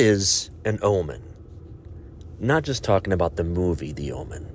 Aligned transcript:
Is 0.00 0.48
an 0.64 0.78
omen? 0.80 1.20
Not 2.38 2.62
just 2.62 2.82
talking 2.82 3.12
about 3.12 3.36
the 3.36 3.44
movie 3.44 3.92
The 3.92 4.12
Omen. 4.12 4.50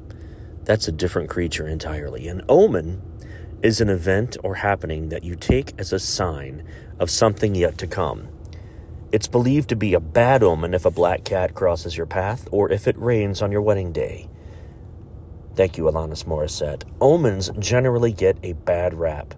That's 0.63 0.87
a 0.87 0.91
different 0.91 1.29
creature 1.29 1.67
entirely. 1.67 2.27
An 2.27 2.41
omen 2.49 3.03
is 3.61 3.79
an 3.79 3.87
event 3.87 4.37
or 4.43 4.55
happening 4.55 5.09
that 5.09 5.23
you 5.23 5.35
take 5.35 5.79
as 5.79 5.93
a 5.93 5.99
sign 5.99 6.67
of 6.97 7.11
something 7.11 7.53
yet 7.53 7.77
to 7.77 7.85
come. 7.85 8.29
It's 9.11 9.27
believed 9.27 9.69
to 9.69 9.75
be 9.75 9.93
a 9.93 9.99
bad 9.99 10.41
omen 10.41 10.73
if 10.73 10.83
a 10.83 10.89
black 10.89 11.23
cat 11.23 11.53
crosses 11.53 11.95
your 11.95 12.07
path 12.07 12.47
or 12.51 12.71
if 12.71 12.87
it 12.87 12.97
rains 12.97 13.43
on 13.43 13.51
your 13.51 13.61
wedding 13.61 13.93
day. 13.93 14.27
Thank 15.53 15.77
you, 15.77 15.83
Alanis 15.83 16.25
Morissette. 16.25 16.85
Omens 16.99 17.51
generally 17.59 18.13
get 18.13 18.35
a 18.41 18.53
bad 18.53 18.95
rap. 18.95 19.35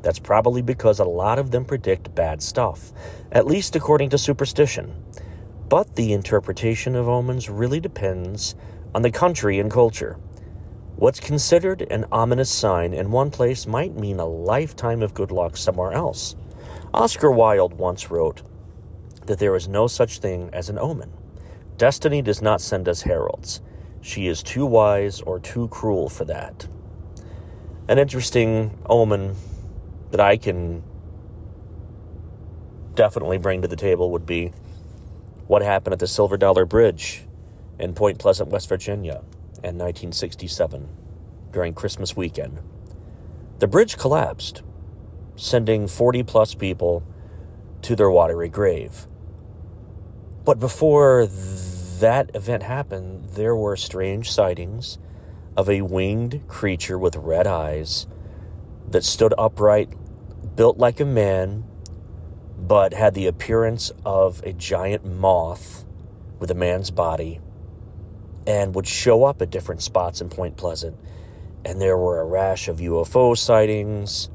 That's 0.00 0.18
probably 0.18 0.62
because 0.62 1.00
a 1.00 1.04
lot 1.04 1.38
of 1.38 1.50
them 1.50 1.66
predict 1.66 2.14
bad 2.14 2.42
stuff, 2.42 2.94
at 3.30 3.44
least 3.44 3.76
according 3.76 4.08
to 4.08 4.16
superstition. 4.16 4.94
But 5.70 5.94
the 5.94 6.12
interpretation 6.12 6.96
of 6.96 7.08
omens 7.08 7.48
really 7.48 7.78
depends 7.78 8.56
on 8.92 9.02
the 9.02 9.12
country 9.12 9.60
and 9.60 9.70
culture. 9.70 10.18
What's 10.96 11.20
considered 11.20 11.82
an 11.92 12.06
ominous 12.10 12.50
sign 12.50 12.92
in 12.92 13.12
one 13.12 13.30
place 13.30 13.68
might 13.68 13.94
mean 13.94 14.18
a 14.18 14.26
lifetime 14.26 15.00
of 15.00 15.14
good 15.14 15.30
luck 15.30 15.56
somewhere 15.56 15.92
else. 15.92 16.34
Oscar 16.92 17.30
Wilde 17.30 17.74
once 17.74 18.10
wrote 18.10 18.42
that 19.26 19.38
there 19.38 19.54
is 19.54 19.68
no 19.68 19.86
such 19.86 20.18
thing 20.18 20.50
as 20.52 20.68
an 20.68 20.76
omen. 20.76 21.12
Destiny 21.76 22.20
does 22.20 22.42
not 22.42 22.60
send 22.60 22.88
us 22.88 23.02
heralds. 23.02 23.60
She 24.00 24.26
is 24.26 24.42
too 24.42 24.66
wise 24.66 25.20
or 25.20 25.38
too 25.38 25.68
cruel 25.68 26.08
for 26.08 26.24
that. 26.24 26.66
An 27.86 28.00
interesting 28.00 28.76
omen 28.86 29.36
that 30.10 30.20
I 30.20 30.36
can 30.36 30.82
definitely 32.96 33.38
bring 33.38 33.62
to 33.62 33.68
the 33.68 33.76
table 33.76 34.10
would 34.10 34.26
be 34.26 34.52
what 35.50 35.62
happened 35.62 35.92
at 35.92 35.98
the 35.98 36.06
Silver 36.06 36.36
Dollar 36.36 36.64
Bridge 36.64 37.24
in 37.76 37.92
Point 37.92 38.20
Pleasant, 38.20 38.50
West 38.50 38.68
Virginia 38.68 39.24
in 39.64 39.76
1967 39.76 40.88
during 41.50 41.74
Christmas 41.74 42.16
weekend. 42.16 42.60
The 43.58 43.66
bridge 43.66 43.98
collapsed, 43.98 44.62
sending 45.34 45.88
40 45.88 46.22
plus 46.22 46.54
people 46.54 47.02
to 47.82 47.96
their 47.96 48.12
watery 48.12 48.48
grave. 48.48 49.08
But 50.44 50.60
before 50.60 51.26
that 51.26 52.30
event 52.32 52.62
happened, 52.62 53.30
there 53.30 53.56
were 53.56 53.74
strange 53.74 54.30
sightings 54.30 54.98
of 55.56 55.68
a 55.68 55.82
winged 55.82 56.42
creature 56.46 56.96
with 56.96 57.16
red 57.16 57.48
eyes 57.48 58.06
that 58.88 59.02
stood 59.02 59.34
upright, 59.36 59.88
built 60.54 60.78
like 60.78 61.00
a 61.00 61.04
man, 61.04 61.64
but 62.66 62.92
had 62.92 63.14
the 63.14 63.26
appearance 63.26 63.90
of 64.04 64.42
a 64.44 64.52
giant 64.52 65.04
moth 65.04 65.84
with 66.38 66.50
a 66.50 66.54
man's 66.54 66.90
body 66.90 67.40
and 68.46 68.74
would 68.74 68.86
show 68.86 69.24
up 69.24 69.40
at 69.42 69.50
different 69.50 69.82
spots 69.82 70.20
in 70.20 70.28
Point 70.28 70.56
Pleasant. 70.56 70.96
And 71.64 71.80
there 71.80 71.96
were 71.96 72.20
a 72.20 72.24
rash 72.24 72.68
of 72.68 72.78
UFO 72.78 73.36
sightings, 73.36 74.30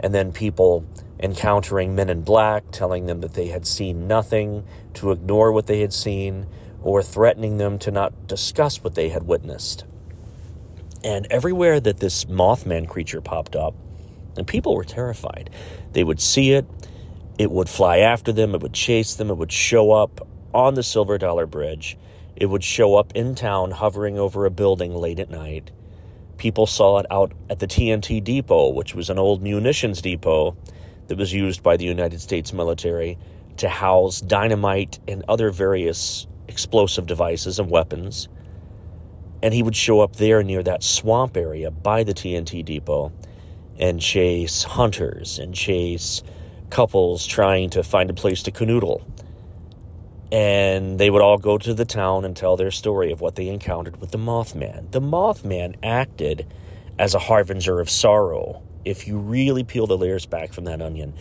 and 0.00 0.12
then 0.12 0.32
people 0.32 0.84
encountering 1.20 1.94
men 1.94 2.10
in 2.10 2.22
black, 2.22 2.64
telling 2.72 3.06
them 3.06 3.20
that 3.20 3.34
they 3.34 3.48
had 3.48 3.66
seen 3.66 4.08
nothing, 4.08 4.64
to 4.94 5.12
ignore 5.12 5.52
what 5.52 5.66
they 5.66 5.80
had 5.80 5.92
seen, 5.92 6.46
or 6.82 7.02
threatening 7.02 7.58
them 7.58 7.78
to 7.78 7.90
not 7.90 8.26
discuss 8.26 8.82
what 8.82 8.94
they 8.94 9.08
had 9.08 9.22
witnessed. 9.22 9.84
And 11.02 11.26
everywhere 11.30 11.80
that 11.80 12.00
this 12.00 12.24
Mothman 12.24 12.88
creature 12.88 13.20
popped 13.20 13.54
up, 13.54 13.74
and 14.36 14.46
people 14.46 14.74
were 14.74 14.84
terrified. 14.84 15.48
They 15.92 16.02
would 16.02 16.20
see 16.20 16.52
it, 16.52 16.66
it 17.38 17.50
would 17.50 17.68
fly 17.68 17.98
after 17.98 18.32
them, 18.32 18.54
it 18.54 18.62
would 18.62 18.72
chase 18.72 19.14
them, 19.14 19.30
it 19.30 19.36
would 19.36 19.52
show 19.52 19.92
up 19.92 20.26
on 20.52 20.74
the 20.74 20.82
Silver 20.82 21.18
Dollar 21.18 21.46
Bridge, 21.46 21.96
it 22.36 22.46
would 22.46 22.64
show 22.64 22.96
up 22.96 23.12
in 23.14 23.34
town 23.34 23.72
hovering 23.72 24.18
over 24.18 24.46
a 24.46 24.50
building 24.50 24.94
late 24.94 25.18
at 25.18 25.30
night. 25.30 25.70
People 26.36 26.66
saw 26.66 26.98
it 26.98 27.06
out 27.10 27.32
at 27.48 27.60
the 27.60 27.66
TNT 27.66 28.22
Depot, 28.22 28.68
which 28.70 28.94
was 28.94 29.10
an 29.10 29.18
old 29.18 29.42
munitions 29.42 30.02
depot 30.02 30.56
that 31.06 31.18
was 31.18 31.32
used 31.32 31.62
by 31.62 31.76
the 31.76 31.84
United 31.84 32.20
States 32.20 32.52
military 32.52 33.18
to 33.56 33.68
house 33.68 34.20
dynamite 34.20 34.98
and 35.06 35.24
other 35.28 35.50
various 35.50 36.26
explosive 36.48 37.06
devices 37.06 37.58
and 37.58 37.70
weapons. 37.70 38.28
And 39.42 39.54
he 39.54 39.62
would 39.62 39.76
show 39.76 40.00
up 40.00 40.16
there 40.16 40.42
near 40.42 40.62
that 40.62 40.82
swamp 40.82 41.36
area 41.36 41.70
by 41.70 42.02
the 42.02 42.14
TNT 42.14 42.64
Depot 42.64 43.12
and 43.78 44.00
chase 44.00 44.62
hunters 44.62 45.38
and 45.38 45.54
chase 45.54 46.22
couples 46.70 47.26
trying 47.26 47.70
to 47.70 47.82
find 47.82 48.10
a 48.10 48.14
place 48.14 48.42
to 48.44 48.50
canoodle. 48.50 49.02
And 50.32 50.98
they 50.98 51.10
would 51.10 51.22
all 51.22 51.38
go 51.38 51.58
to 51.58 51.74
the 51.74 51.84
town 51.84 52.24
and 52.24 52.36
tell 52.36 52.56
their 52.56 52.70
story 52.70 53.12
of 53.12 53.20
what 53.20 53.36
they 53.36 53.48
encountered 53.48 54.00
with 54.00 54.10
the 54.10 54.18
Mothman. 54.18 54.90
The 54.90 55.00
Mothman 55.00 55.76
acted 55.82 56.46
as 56.98 57.14
a 57.14 57.18
harbinger 57.20 57.80
of 57.80 57.88
sorrow, 57.88 58.62
if 58.84 59.06
you 59.06 59.18
really 59.18 59.62
peel 59.64 59.86
the 59.86 59.96
layers 59.96 60.26
back 60.26 60.52
from 60.52 60.64
that 60.64 60.82
onion, 60.82 61.14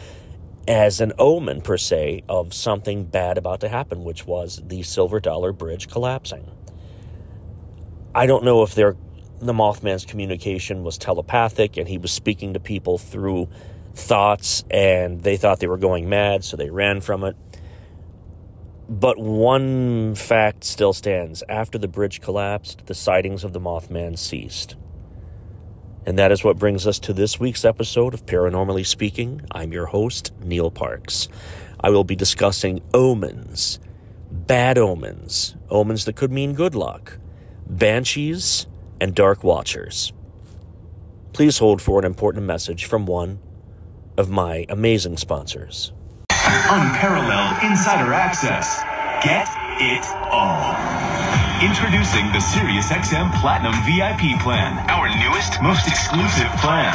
as 0.67 1.01
an 1.01 1.13
omen, 1.19 1.61
per 1.61 1.77
se, 1.77 2.23
of 2.27 2.53
something 2.53 3.03
bad 3.03 3.37
about 3.37 3.59
to 3.59 3.69
happen, 3.69 4.03
which 4.03 4.25
was 4.25 4.61
the 4.65 4.81
Silver 4.81 5.19
Dollar 5.19 5.51
Bridge 5.51 5.89
collapsing. 5.89 6.49
I 8.15 8.25
don't 8.25 8.43
know 8.43 8.63
if 8.63 8.73
the 8.75 8.95
Mothman's 9.41 10.05
communication 10.05 10.83
was 10.83 10.97
telepathic 10.97 11.77
and 11.77 11.87
he 11.87 11.97
was 11.97 12.11
speaking 12.11 12.53
to 12.53 12.59
people 12.59 12.97
through 12.97 13.49
thoughts 13.93 14.63
and 14.69 15.21
they 15.21 15.37
thought 15.37 15.59
they 15.59 15.67
were 15.67 15.77
going 15.77 16.09
mad, 16.09 16.43
so 16.43 16.57
they 16.57 16.69
ran 16.69 17.01
from 17.01 17.23
it. 17.23 17.35
But 18.89 19.17
one 19.17 20.15
fact 20.15 20.63
still 20.63 20.93
stands. 20.93 21.43
After 21.47 21.77
the 21.77 21.87
bridge 21.87 22.21
collapsed, 22.21 22.85
the 22.85 22.93
sightings 22.93 23.43
of 23.43 23.53
the 23.53 23.59
Mothman 23.59 24.17
ceased. 24.17 24.75
And 26.05 26.19
that 26.19 26.31
is 26.31 26.43
what 26.43 26.57
brings 26.57 26.85
us 26.85 26.99
to 26.99 27.13
this 27.13 27.39
week's 27.39 27.63
episode 27.63 28.13
of 28.13 28.25
Paranormally 28.25 28.85
Speaking. 28.85 29.41
I'm 29.51 29.71
your 29.71 29.85
host, 29.85 30.33
Neil 30.41 30.69
Parks. 30.69 31.29
I 31.79 31.91
will 31.91 32.03
be 32.03 32.15
discussing 32.15 32.81
omens, 32.93 33.79
bad 34.29 34.77
omens, 34.77 35.55
omens 35.69 36.03
that 36.05 36.17
could 36.17 36.31
mean 36.31 36.53
good 36.53 36.75
luck, 36.75 37.19
banshees, 37.67 38.67
and 38.99 39.15
dark 39.15 39.43
watchers. 39.43 40.11
Please 41.31 41.57
hold 41.59 41.81
for 41.81 41.99
an 41.99 42.05
important 42.05 42.45
message 42.45 42.85
from 42.85 43.05
one 43.05 43.39
of 44.17 44.29
my 44.29 44.65
amazing 44.69 45.17
sponsors. 45.17 45.91
Unparalleled 46.29 47.63
insider 47.63 48.13
access. 48.13 48.81
Get 49.23 49.47
it 49.79 50.05
all. 50.29 50.75
Introducing 51.63 52.27
the 52.31 52.43
SiriusXM 52.43 53.31
Platinum 53.39 53.73
VIP 53.87 54.39
plan, 54.41 54.77
our 54.89 55.07
newest, 55.23 55.61
most 55.61 55.87
exclusive 55.87 56.51
plan. 56.59 56.93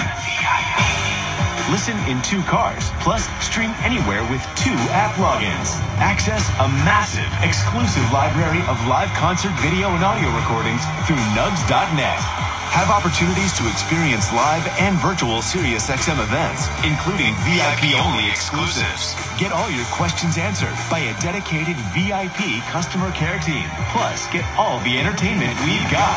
Listen 1.70 1.97
in 2.09 2.20
two 2.23 2.43
cars, 2.43 2.91
plus 3.00 3.29
stream 3.44 3.70
anywhere 3.85 4.23
with 4.31 4.41
two 4.56 4.76
app 4.97 5.15
logins. 5.17 5.76
Access 6.00 6.49
a 6.61 6.69
massive, 6.85 7.29
exclusive 7.44 8.05
library 8.12 8.61
of 8.69 8.81
live 8.88 9.11
concert 9.17 9.53
video 9.61 9.88
and 9.93 10.05
audio 10.05 10.29
recordings 10.37 10.81
through 11.06 11.20
nugs.net. 11.37 12.47
Have 12.70 12.91
opportunities 12.91 13.53
to 13.59 13.69
experience 13.69 14.32
live 14.32 14.67
and 14.79 14.97
virtual 14.99 15.38
SiriusXM 15.38 16.23
events, 16.23 16.69
including 16.85 17.35
VIP 17.43 17.99
only 17.99 18.29
exclusives. 18.31 19.17
Get 19.38 19.53
all 19.53 19.70
your 19.70 19.87
questions 19.87 20.38
answered 20.38 20.75
by 20.91 21.00
a 21.00 21.19
dedicated 21.20 21.76
VIP 21.97 22.62
customer 22.70 23.11
care 23.12 23.38
team. 23.41 23.67
Plus, 23.91 24.31
get 24.31 24.44
all 24.56 24.79
the 24.81 24.99
entertainment 24.99 25.59
we've 25.65 25.91
got. 25.91 26.17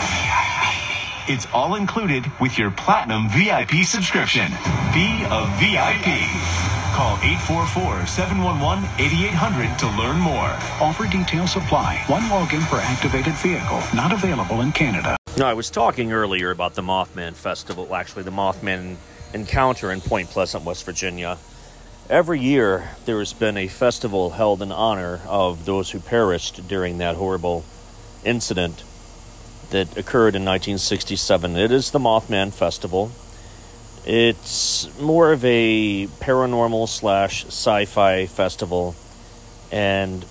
It's 1.28 1.48
all 1.54 1.76
included 1.76 2.30
with 2.40 2.58
your 2.58 2.72
Platinum 2.72 3.30
VIP 3.30 3.86
subscription. 3.86 4.52
Be 4.94 5.24
a 5.30 5.48
VIP. 5.58 6.61
Call 7.02 7.18
844-711-8800 7.18 9.78
to 9.80 9.88
learn 9.98 10.20
more. 10.20 10.54
Offer 10.80 11.08
details 11.08 11.56
apply. 11.56 12.04
One 12.06 12.22
login 12.26 12.62
per 12.70 12.78
activated 12.78 13.34
vehicle. 13.34 13.82
Not 13.96 14.14
available 14.14 14.62
in 14.62 14.72
Canada. 14.72 15.18
Now, 15.36 15.48
I 15.48 15.56
was 15.56 15.72
talking 15.72 16.14
earlier 16.14 16.52
about 16.52 16.76
the 16.76 16.84
Mothman 16.84 17.34
Festival, 17.34 17.96
actually, 17.96 18.22
the 18.22 18.30
Mothman 18.30 18.98
Encounter 19.34 19.92
in 19.92 20.02
Point 20.02 20.30
Pleasant, 20.30 20.64
West 20.64 20.86
Virginia. 20.86 21.40
Every 22.08 22.40
year, 22.40 22.92
there 23.06 23.18
has 23.18 23.34
been 23.34 23.58
a 23.58 23.68
festival 23.68 24.30
held 24.30 24.62
in 24.62 24.72
honor 24.72 25.22
of 25.26 25.66
those 25.66 25.90
who 25.90 26.00
perished 26.00 26.68
during 26.68 27.00
that 27.00 27.16
horrible 27.16 27.66
incident 28.24 28.84
that 29.72 29.98
occurred 29.98 30.36
in 30.36 30.46
1967. 30.46 31.56
It 31.56 31.72
is 31.72 31.90
the 31.90 31.98
Mothman 31.98 32.54
Festival. 32.54 33.12
It's 34.06 34.90
more 35.00 35.32
of 35.32 35.46
a 35.46 36.08
paranormal 36.08 36.90
slash 36.90 37.46
sci 37.46 37.86
fi 37.86 38.26
festival, 38.26 38.96
and 39.72 40.26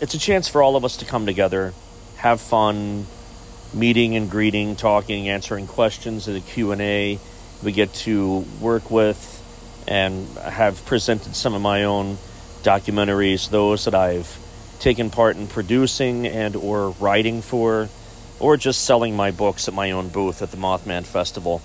it's 0.00 0.14
a 0.14 0.18
chance 0.18 0.46
for 0.46 0.62
all 0.62 0.76
of 0.76 0.84
us 0.84 0.96
to 0.98 1.04
come 1.04 1.26
together, 1.26 1.74
have 2.16 2.40
fun, 2.40 3.06
meeting 3.72 4.14
and 4.14 4.30
greeting, 4.30 4.76
talking, 4.76 5.28
answering 5.28 5.66
questions 5.66 6.28
in 6.28 6.34
the 6.34 6.40
Q&A. 6.40 7.18
We 7.64 7.72
get 7.72 7.92
to 7.94 8.44
work 8.60 8.88
with 8.90 9.42
and 9.88 10.28
have 10.38 10.86
presented 10.86 11.34
some 11.34 11.54
of 11.54 11.60
my 11.60 11.82
own 11.82 12.16
documentaries, 12.62 13.50
those 13.50 13.86
that 13.86 13.94
I've 13.94 14.38
taken 14.78 15.10
part 15.10 15.36
in 15.36 15.48
producing 15.48 16.28
and 16.28 16.54
or 16.54 16.90
writing 16.90 17.42
for, 17.42 17.88
or 18.44 18.58
just 18.58 18.84
selling 18.84 19.16
my 19.16 19.30
books 19.30 19.68
at 19.68 19.72
my 19.72 19.90
own 19.92 20.08
booth 20.08 20.42
at 20.42 20.50
the 20.50 20.56
Mothman 20.58 21.02
Festival. 21.02 21.62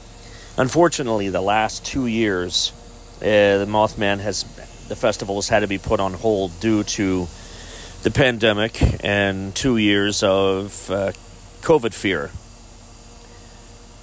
Unfortunately, 0.55 1.27
the 1.27 1.41
last 1.41 1.85
two 1.85 2.07
years, 2.07 2.71
uh, 3.17 3.25
the 3.25 3.65
Mothman 3.67 4.19
has 4.19 4.43
the 4.87 4.95
festival 4.95 5.35
has 5.35 5.49
had 5.49 5.59
to 5.59 5.67
be 5.67 5.77
put 5.77 5.99
on 5.99 6.13
hold 6.13 6.57
due 6.61 6.83
to 6.83 7.27
the 8.03 8.09
pandemic 8.09 8.81
and 9.03 9.53
two 9.53 9.75
years 9.75 10.23
of 10.23 10.89
uh, 10.89 11.11
COVID 11.59 11.93
fear. 11.93 12.31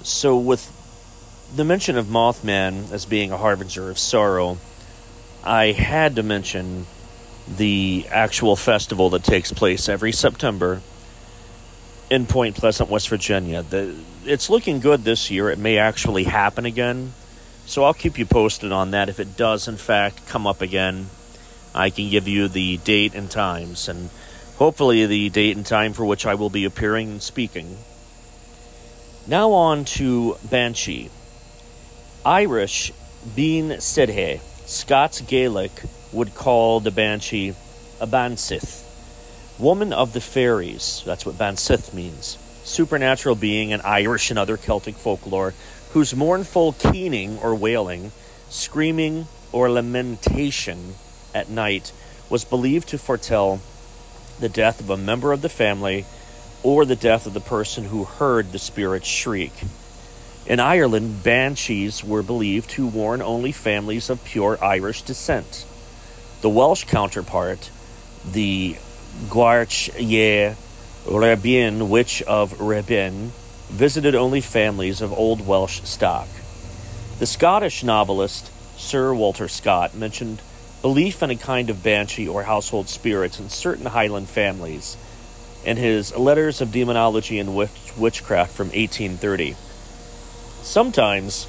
So, 0.03 0.37
with 0.37 0.71
the 1.55 1.65
mention 1.65 1.97
of 1.97 2.05
Mothman 2.05 2.91
as 2.91 3.07
being 3.07 3.31
a 3.31 3.37
harbinger 3.37 3.89
of 3.89 3.97
sorrow, 3.97 4.59
I 5.43 5.71
had 5.71 6.15
to 6.17 6.21
mention 6.21 6.85
the 7.47 8.05
actual 8.11 8.55
festival 8.55 9.09
that 9.09 9.23
takes 9.23 9.51
place 9.51 9.89
every 9.89 10.11
September 10.11 10.83
in 12.09 12.25
Point 12.25 12.55
Pleasant, 12.55 12.89
West 12.89 13.09
Virginia. 13.09 13.63
The, 13.63 13.95
it's 14.25 14.49
looking 14.49 14.79
good 14.79 15.03
this 15.03 15.29
year. 15.29 15.49
It 15.49 15.59
may 15.59 15.77
actually 15.77 16.23
happen 16.23 16.65
again. 16.65 17.13
So 17.65 17.83
I'll 17.83 17.93
keep 17.93 18.17
you 18.17 18.25
posted 18.25 18.71
on 18.71 18.91
that. 18.91 19.09
If 19.09 19.19
it 19.19 19.35
does, 19.35 19.67
in 19.67 19.77
fact, 19.77 20.25
come 20.27 20.47
up 20.47 20.61
again, 20.61 21.07
I 21.75 21.89
can 21.89 22.09
give 22.09 22.27
you 22.27 22.47
the 22.47 22.77
date 22.77 23.13
and 23.13 23.29
times, 23.29 23.89
and 23.89 24.09
hopefully 24.55 25.05
the 25.05 25.29
date 25.29 25.57
and 25.57 25.65
time 25.65 25.93
for 25.93 26.05
which 26.05 26.25
I 26.25 26.35
will 26.35 26.49
be 26.49 26.63
appearing 26.63 27.09
and 27.11 27.21
speaking. 27.21 27.77
Now 29.27 29.51
on 29.51 29.83
to 29.85 30.37
Banshee. 30.49 31.09
Irish 32.25 32.93
Bean 33.35 33.71
Sidhe, 33.71 34.39
Scots 34.65 35.19
Gaelic 35.21 35.83
would 36.13 36.33
call 36.33 36.79
the 36.79 36.91
Banshee 36.91 37.53
a 37.99 38.07
Bansith. 38.07 38.86
Woman 39.59 39.91
of 39.91 40.13
the 40.13 40.21
fairies, 40.21 41.01
that's 41.03 41.25
what 41.25 41.37
Bansith 41.37 41.93
means. 41.93 42.37
Supernatural 42.63 43.35
being 43.35 43.71
in 43.71 43.81
Irish 43.81 44.29
and 44.29 44.37
other 44.37 44.55
Celtic 44.55 44.95
folklore 44.95 45.53
whose 45.93 46.15
mournful 46.15 46.73
keening 46.73 47.39
or 47.39 47.55
wailing, 47.55 48.11
screaming 48.49 49.27
or 49.51 49.71
lamentation 49.71 50.93
at 51.33 51.49
night 51.49 51.91
was 52.29 52.45
believed 52.45 52.89
to 52.89 52.99
foretell 52.99 53.59
the 54.39 54.49
death 54.49 54.79
of 54.79 54.91
a 54.91 54.97
member 54.97 55.31
of 55.31 55.41
the 55.41 55.49
family 55.49 56.05
or 56.61 56.85
the 56.85 56.95
death 56.95 57.25
of 57.25 57.33
the 57.33 57.39
person 57.39 57.85
who 57.85 58.03
heard 58.03 58.51
the 58.51 58.59
spirit 58.59 59.05
shriek. 59.05 59.53
In 60.45 60.59
Ireland, 60.59 61.23
banshees 61.23 62.03
were 62.03 62.23
believed 62.23 62.69
to 62.71 62.85
warn 62.85 63.21
only 63.21 63.51
families 63.51 64.09
of 64.09 64.23
pure 64.23 64.63
Irish 64.63 65.01
descent. 65.01 65.65
The 66.41 66.49
Welsh 66.49 66.83
counterpart, 66.83 67.71
the 68.29 68.77
Gwarch 69.25 69.89
Ye 69.99 70.53
Rebin, 71.05 71.89
Witch 71.89 72.21
of 72.23 72.53
Rebin, 72.59 73.31
visited 73.67 74.13
only 74.13 74.41
families 74.41 75.01
of 75.01 75.11
Old 75.11 75.45
Welsh 75.45 75.81
stock. 75.81 76.27
The 77.17 77.25
Scottish 77.25 77.83
novelist 77.83 78.51
Sir 78.77 79.13
Walter 79.13 79.47
Scott 79.47 79.95
mentioned 79.95 80.41
belief 80.83 81.23
in 81.23 81.31
a 81.31 81.35
kind 81.35 81.71
of 81.71 81.81
banshee 81.81 82.27
or 82.27 82.43
household 82.43 82.89
spirits 82.89 83.39
in 83.39 83.49
certain 83.49 83.87
Highland 83.87 84.29
families 84.29 84.95
in 85.65 85.77
his 85.77 86.15
Letters 86.15 86.61
of 86.61 86.71
Demonology 86.71 87.39
and 87.39 87.55
Witchcraft 87.55 88.51
from 88.51 88.67
1830. 88.67 89.55
Sometimes, 90.61 91.47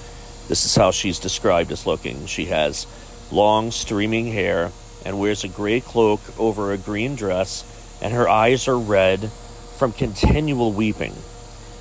this 0.48 0.64
is 0.64 0.74
how 0.74 0.90
she's 0.90 1.18
described 1.18 1.70
as 1.70 1.86
looking. 1.86 2.24
She 2.26 2.46
has 2.46 2.86
long, 3.30 3.70
streaming 3.70 4.32
hair 4.32 4.72
and 5.08 5.18
wears 5.18 5.42
a 5.42 5.48
gray 5.48 5.80
cloak 5.80 6.20
over 6.38 6.70
a 6.70 6.76
green 6.76 7.14
dress, 7.16 7.64
and 8.02 8.12
her 8.12 8.28
eyes 8.28 8.68
are 8.68 8.78
red 8.78 9.30
from 9.78 9.90
continual 9.90 10.70
weeping. 10.70 11.14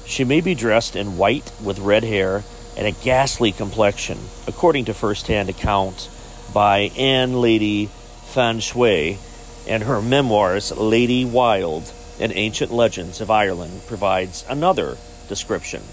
She 0.06 0.24
may 0.24 0.40
be 0.40 0.56
dressed 0.56 0.96
in 0.96 1.18
white 1.18 1.52
with 1.62 1.78
red 1.78 2.06
hair 2.06 2.46
and 2.78 2.88
a 2.88 2.92
ghastly 3.04 3.52
complexion, 3.52 4.18
according 4.48 4.86
to 4.86 4.94
first-hand 4.94 5.50
account 5.50 6.10
by 6.54 6.90
Anne 6.98 7.42
Lady 7.42 7.90
Fanshawe, 8.32 9.18
and 9.68 9.84
her 9.84 10.02
memoirs 10.02 10.72
Lady 10.78 11.26
Wilde 11.26 11.92
and 12.22 12.32
Ancient 12.34 12.72
Legends 12.72 13.20
of 13.20 13.30
Ireland 13.30 13.82
provides 13.88 14.46
another 14.48 14.96
description. 15.28 15.84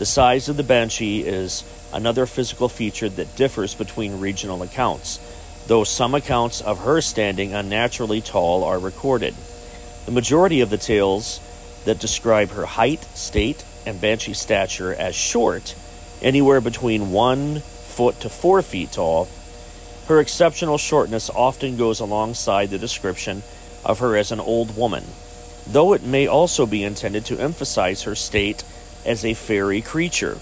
The 0.00 0.06
size 0.06 0.48
of 0.48 0.56
the 0.56 0.64
banshee 0.64 1.20
is 1.20 1.62
another 1.92 2.26
physical 2.26 2.68
feature 2.68 3.08
that 3.08 3.36
differs 3.36 3.72
between 3.72 4.18
regional 4.18 4.62
accounts, 4.64 5.20
though 5.66 5.84
some 5.84 6.14
accounts 6.14 6.60
of 6.60 6.80
her 6.80 7.00
standing 7.00 7.52
unnaturally 7.52 8.20
tall 8.20 8.64
are 8.64 8.78
recorded. 8.78 9.34
The 10.04 10.12
majority 10.12 10.60
of 10.60 10.70
the 10.70 10.78
tales 10.78 11.40
that 11.84 11.98
describe 11.98 12.50
her 12.50 12.66
height, 12.66 13.02
state, 13.16 13.64
and 13.84 14.00
banshee 14.00 14.34
stature 14.34 14.94
as 14.94 15.14
short, 15.14 15.74
anywhere 16.22 16.60
between 16.60 17.10
one 17.10 17.60
foot 17.60 18.20
to 18.20 18.28
four 18.28 18.62
feet 18.62 18.92
tall. 18.92 19.28
Her 20.08 20.20
exceptional 20.20 20.78
shortness 20.78 21.30
often 21.30 21.76
goes 21.76 22.00
alongside 22.00 22.70
the 22.70 22.78
description 22.78 23.42
of 23.84 24.00
her 24.00 24.16
as 24.16 24.32
an 24.32 24.40
old 24.40 24.76
woman, 24.76 25.04
though 25.66 25.92
it 25.94 26.02
may 26.02 26.26
also 26.26 26.66
be 26.66 26.84
intended 26.84 27.24
to 27.26 27.40
emphasize 27.40 28.02
her 28.02 28.14
state 28.14 28.62
as 29.04 29.24
a 29.24 29.34
fairy 29.34 29.80
creature. 29.80 30.38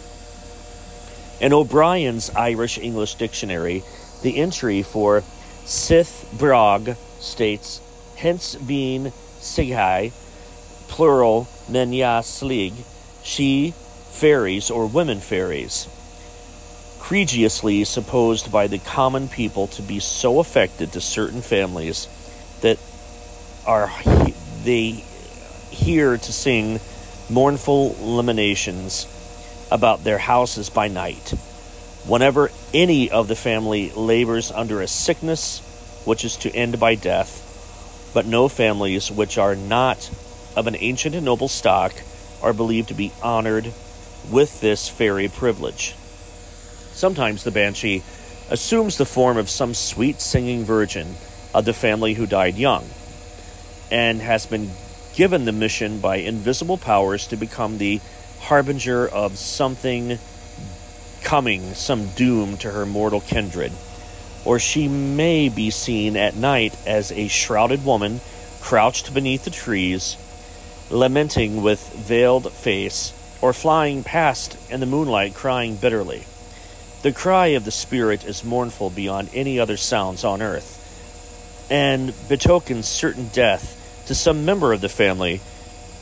In 1.40 1.52
O'Brien's 1.52 2.30
Irish 2.30 2.78
English 2.78 3.14
Dictionary, 3.16 3.82
the 4.24 4.38
entry 4.38 4.82
for 4.82 5.22
Sith 5.66 6.34
Brog 6.38 6.96
states, 7.20 7.80
hence 8.16 8.54
being 8.56 9.12
Sighai, 9.38 10.12
plural 10.88 11.46
Menyaslig, 11.68 12.72
she 13.22 13.74
fairies 14.10 14.70
or 14.70 14.86
women 14.86 15.20
fairies, 15.20 15.88
creduliously 17.00 17.84
supposed 17.84 18.50
by 18.50 18.66
the 18.66 18.78
common 18.78 19.28
people 19.28 19.66
to 19.66 19.82
be 19.82 20.00
so 20.00 20.40
affected 20.40 20.92
to 20.92 21.02
certain 21.02 21.42
families 21.42 22.08
that 22.62 22.78
are 23.66 23.90
they 24.64 25.04
hear 25.70 26.16
to 26.16 26.32
sing 26.32 26.80
mournful 27.28 27.94
lamentations 28.00 29.06
about 29.70 30.02
their 30.02 30.18
houses 30.18 30.70
by 30.70 30.88
night. 30.88 31.34
Whenever 32.06 32.50
any 32.74 33.10
of 33.10 33.28
the 33.28 33.36
family 33.36 33.90
labors 33.92 34.52
under 34.52 34.82
a 34.82 34.86
sickness 34.86 35.60
which 36.04 36.24
is 36.24 36.36
to 36.36 36.54
end 36.54 36.78
by 36.78 36.94
death, 36.94 38.10
but 38.12 38.26
no 38.26 38.48
families 38.48 39.10
which 39.10 39.38
are 39.38 39.56
not 39.56 40.10
of 40.54 40.66
an 40.66 40.76
ancient 40.78 41.14
and 41.14 41.24
noble 41.24 41.48
stock 41.48 41.94
are 42.42 42.52
believed 42.52 42.88
to 42.88 42.94
be 42.94 43.12
honored 43.22 43.72
with 44.30 44.60
this 44.60 44.88
fairy 44.88 45.28
privilege. 45.28 45.94
Sometimes 46.92 47.42
the 47.42 47.50
banshee 47.50 48.02
assumes 48.50 48.98
the 48.98 49.06
form 49.06 49.38
of 49.38 49.48
some 49.48 49.72
sweet 49.72 50.20
singing 50.20 50.64
virgin 50.64 51.14
of 51.54 51.64
the 51.64 51.72
family 51.72 52.14
who 52.14 52.26
died 52.26 52.56
young 52.56 52.84
and 53.90 54.20
has 54.20 54.44
been 54.44 54.70
given 55.14 55.44
the 55.44 55.52
mission 55.52 56.00
by 56.00 56.16
invisible 56.16 56.76
powers 56.76 57.26
to 57.28 57.36
become 57.36 57.78
the 57.78 58.00
harbinger 58.40 59.08
of 59.08 59.38
something 59.38 60.18
coming, 61.24 61.74
some 61.74 62.06
doom 62.10 62.56
to 62.58 62.70
her 62.70 62.86
mortal 62.86 63.20
kindred. 63.20 63.72
Or 64.44 64.58
she 64.58 64.86
may 64.86 65.48
be 65.48 65.70
seen 65.70 66.16
at 66.16 66.36
night 66.36 66.76
as 66.86 67.10
a 67.10 67.26
shrouded 67.28 67.84
woman 67.84 68.20
crouched 68.60 69.12
beneath 69.12 69.44
the 69.44 69.50
trees 69.50 70.16
lamenting 70.90 71.62
with 71.62 71.92
veiled 71.94 72.50
face, 72.52 73.12
or 73.40 73.52
flying 73.52 74.02
past 74.04 74.56
in 74.70 74.80
the 74.80 74.86
moonlight 74.86 75.34
crying 75.34 75.76
bitterly. 75.76 76.24
The 77.02 77.12
cry 77.12 77.48
of 77.48 77.64
the 77.64 77.70
Spirit 77.70 78.24
is 78.24 78.44
mournful 78.44 78.90
beyond 78.90 79.30
any 79.34 79.58
other 79.58 79.76
sounds 79.76 80.24
on 80.24 80.40
earth, 80.40 81.66
and 81.70 82.14
betokens 82.28 82.86
certain 82.86 83.28
death 83.28 84.04
to 84.06 84.14
some 84.14 84.44
member 84.44 84.72
of 84.72 84.80
the 84.80 84.88
family 84.88 85.38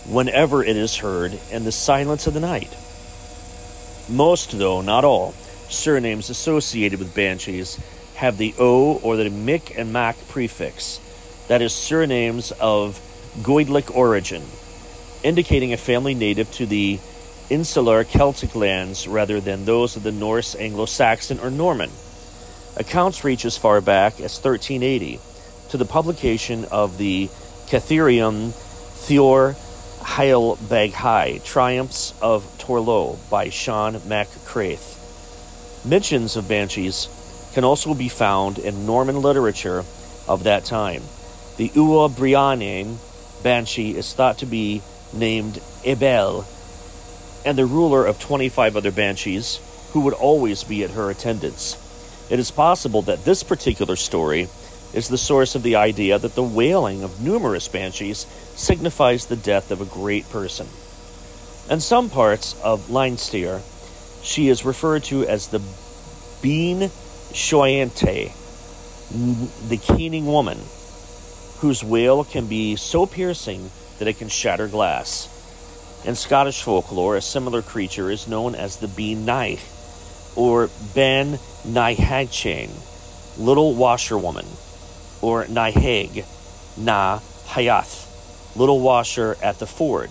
whenever 0.07 0.63
it 0.63 0.77
is 0.77 0.97
heard 0.97 1.39
in 1.51 1.65
the 1.65 1.73
silence 1.73 2.27
of 2.27 2.35
the 2.35 2.41
night. 2.41 2.77
Most, 4.13 4.59
though 4.59 4.83
not 4.83 5.05
all, 5.05 5.33
surnames 5.71 6.29
associated 6.29 6.99
with 6.99 7.15
banshees 7.15 7.81
have 8.17 8.37
the 8.37 8.55
O 8.59 8.99
or 8.99 9.17
the 9.17 9.31
Mick 9.31 9.77
and 9.77 9.93
Mac 9.93 10.17
prefix, 10.29 11.01
that 11.49 11.63
is, 11.63 11.73
surnames 11.73 12.53
of 12.61 13.01
Goidelic 13.43 13.95
origin 13.97 14.43
indicating 15.23 15.73
a 15.73 15.77
family 15.77 16.15
native 16.15 16.51
to 16.53 16.67
the 16.67 16.99
insular 17.49 18.05
Celtic 18.05 18.55
lands 18.55 19.07
rather 19.07 19.41
than 19.41 19.65
those 19.65 19.97
of 19.97 20.03
the 20.03 20.13
Norse, 20.13 20.55
Anglo 20.55 20.87
Saxon, 20.87 21.39
or 21.41 21.51
Norman. 21.51 21.91
Accounts 22.77 23.25
reach 23.25 23.45
as 23.45 23.59
far 23.59 23.81
back 23.81 24.15
as 24.15 24.39
1380 24.39 25.21
to 25.71 25.77
the 25.77 25.85
publication 25.85 26.65
of 26.67 26.99
the 26.99 27.29
Catherium 27.67 28.51
Theor 28.51 29.57
Heilbag 30.03 31.43
Triumphs 31.45 32.15
of 32.21 32.45
Torlough 32.59 33.19
by 33.31 33.49
Sean 33.49 33.95
MacCraith. 33.95 35.87
Mentions 35.87 36.37
of 36.37 36.49
banshees 36.49 37.09
can 37.55 37.65
also 37.65 37.95
be 37.95 38.09
found 38.09 38.59
in 38.59 38.87
Norman 38.87 39.23
literature 39.23 39.85
of 40.29 40.45
that 40.45 40.65
time. 40.65 41.03
The 41.57 41.71
Ua 41.75 42.09
Brianen 42.09 42.99
banshee 43.43 43.97
is 43.97 44.13
thought 44.13 44.39
to 44.39 44.47
be 44.47 44.83
named 45.13 45.61
Ebel, 45.85 46.47
and 47.45 47.59
the 47.59 47.67
ruler 47.67 48.07
of 48.07 48.21
25 48.21 48.77
other 48.77 48.93
banshees 48.93 49.61
who 49.93 50.01
would 50.01 50.15
always 50.15 50.65
be 50.65 50.85
at 50.85 50.91
her 50.91 51.11
attendance. 51.11 51.77
It 52.31 52.39
is 52.39 52.51
possible 52.51 53.03
that 53.03 53.25
this 53.25 53.43
particular 53.43 53.97
story 53.97 54.49
is 54.93 55.09
the 55.09 55.19
source 55.19 55.55
of 55.55 55.63
the 55.63 55.77
idea 55.77 56.19
that 56.19 56.35
the 56.35 56.43
wailing 56.43 57.03
of 57.03 57.21
numerous 57.21 57.69
banshees 57.69 58.27
signifies 58.55 59.27
the 59.27 59.37
death 59.37 59.71
of 59.71 59.81
a 59.81 59.87
great 59.87 60.29
person. 60.31 60.67
In 61.71 61.81
some 61.81 62.11
parts 62.11 62.61
of 62.63 62.91
Leinster, 62.91 63.63
she 64.23 64.49
is 64.49 64.65
referred 64.65 65.05
to 65.05 65.27
as 65.27 65.49
the 65.49 65.63
Bean 66.43 66.91
Shoyante, 67.33 68.33
the 69.69 69.77
keening 69.77 70.27
woman, 70.27 70.59
whose 71.59 71.85
wail 71.85 72.25
can 72.25 72.47
be 72.47 72.77
so 72.77 73.07
piercing 73.07 73.71
that 73.99 74.09
it 74.09 74.19
can 74.19 74.29
shatter 74.29 74.69
glass. 74.69 75.29
In 76.05 76.17
Scottish 76.17 76.63
folklore, 76.63 77.17
a 77.17 77.23
similar 77.23 77.63
creature 77.63 78.11
is 78.11 78.27
known 78.27 78.55
as 78.55 78.77
the 78.77 78.89
Bean 78.89 79.25
Nigh, 79.25 79.59
or 80.35 80.69
Ben 80.95 81.39
Nihagchain, 81.65 82.71
little 83.39 83.75
washerwoman, 83.75 84.47
or 85.23 85.45
Nihag, 85.45 86.27
Na 86.77 87.21
Hayath, 87.47 88.57
little 88.57 88.81
washer 88.81 89.37
at 89.43 89.59
the 89.59 89.67
ford, 89.67 90.11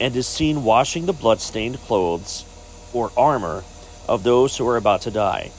and 0.00 0.16
is 0.16 0.26
seen 0.26 0.64
washing 0.64 1.06
the 1.06 1.12
blood-stained 1.12 1.78
clothes 1.80 2.44
or 2.92 3.12
armor 3.16 3.62
of 4.08 4.24
those 4.24 4.56
who 4.56 4.66
are 4.66 4.76
about 4.76 5.02
to 5.02 5.10
die. 5.10 5.52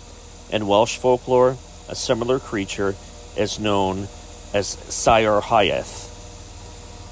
In 0.51 0.68
Welsh 0.68 0.98
folklore, 0.98 1.58
a 1.88 1.96
similar 1.96 2.39
creature 2.39 2.96
is 3.38 3.60
known 3.60 4.08
as 4.53 4.68
Sire 4.68 5.39
Hayath. 5.39 6.08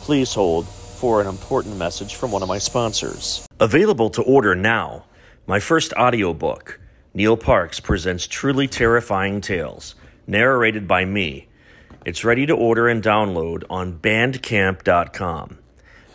Please 0.01 0.33
hold 0.33 0.67
for 0.67 1.21
an 1.21 1.27
important 1.27 1.77
message 1.77 2.15
from 2.15 2.31
one 2.31 2.41
of 2.41 2.47
my 2.47 2.57
sponsors. 2.57 3.45
Available 3.59 4.09
to 4.09 4.23
order 4.23 4.55
now, 4.55 5.03
my 5.45 5.59
first 5.59 5.93
audiobook, 5.93 6.79
Neil 7.13 7.37
Parks 7.37 7.79
presents 7.79 8.25
Truly 8.25 8.67
Terrifying 8.67 9.41
Tales, 9.41 9.95
narrated 10.27 10.87
by 10.87 11.05
me. 11.05 11.47
It's 12.05 12.23
ready 12.23 12.45
to 12.45 12.55
order 12.55 12.87
and 12.87 13.01
download 13.01 13.63
on 13.69 13.99
bandcamp.com. 13.99 15.57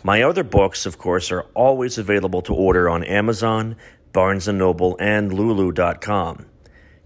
My 0.03 0.21
other 0.21 0.43
books, 0.43 0.85
of 0.85 0.97
course, 0.97 1.31
are 1.31 1.45
always 1.53 1.97
available 1.97 2.41
to 2.43 2.53
order 2.53 2.89
on 2.89 3.03
Amazon, 3.03 3.75
Barnes 4.11 4.47
& 4.47 4.49
Noble, 4.49 4.95
and 4.99 5.33
lulu.com. 5.33 6.45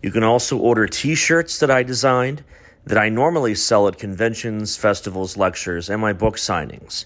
You 0.01 0.11
can 0.11 0.23
also 0.23 0.57
order 0.57 0.87
t-shirts 0.87 1.59
that 1.59 1.71
I 1.71 1.83
designed 1.83 2.43
that 2.85 2.97
I 2.97 3.09
normally 3.09 3.55
sell 3.55 3.87
at 3.87 3.97
conventions, 3.97 4.77
festivals, 4.77 5.37
lectures, 5.37 5.89
and 5.89 6.01
my 6.01 6.13
book 6.13 6.35
signings. 6.35 7.05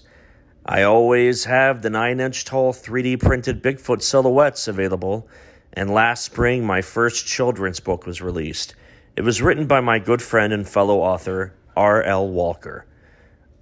I 0.64 0.82
always 0.82 1.44
have 1.44 1.82
the 1.82 1.88
9-inch 1.88 2.44
tall 2.44 2.72
3D 2.72 3.20
printed 3.20 3.62
Bigfoot 3.62 4.00
silhouettes 4.00 4.68
available, 4.68 5.28
and 5.72 5.90
last 5.90 6.24
spring 6.24 6.64
my 6.64 6.82
first 6.82 7.26
children's 7.26 7.80
book 7.80 8.06
was 8.06 8.22
released. 8.22 8.76
It 9.14 9.22
was 9.22 9.42
written 9.42 9.66
by 9.66 9.80
my 9.80 9.98
good 9.98 10.22
friend 10.22 10.54
and 10.54 10.66
fellow 10.66 11.00
author, 11.00 11.52
R.L. 11.76 12.28
Walker. 12.28 12.86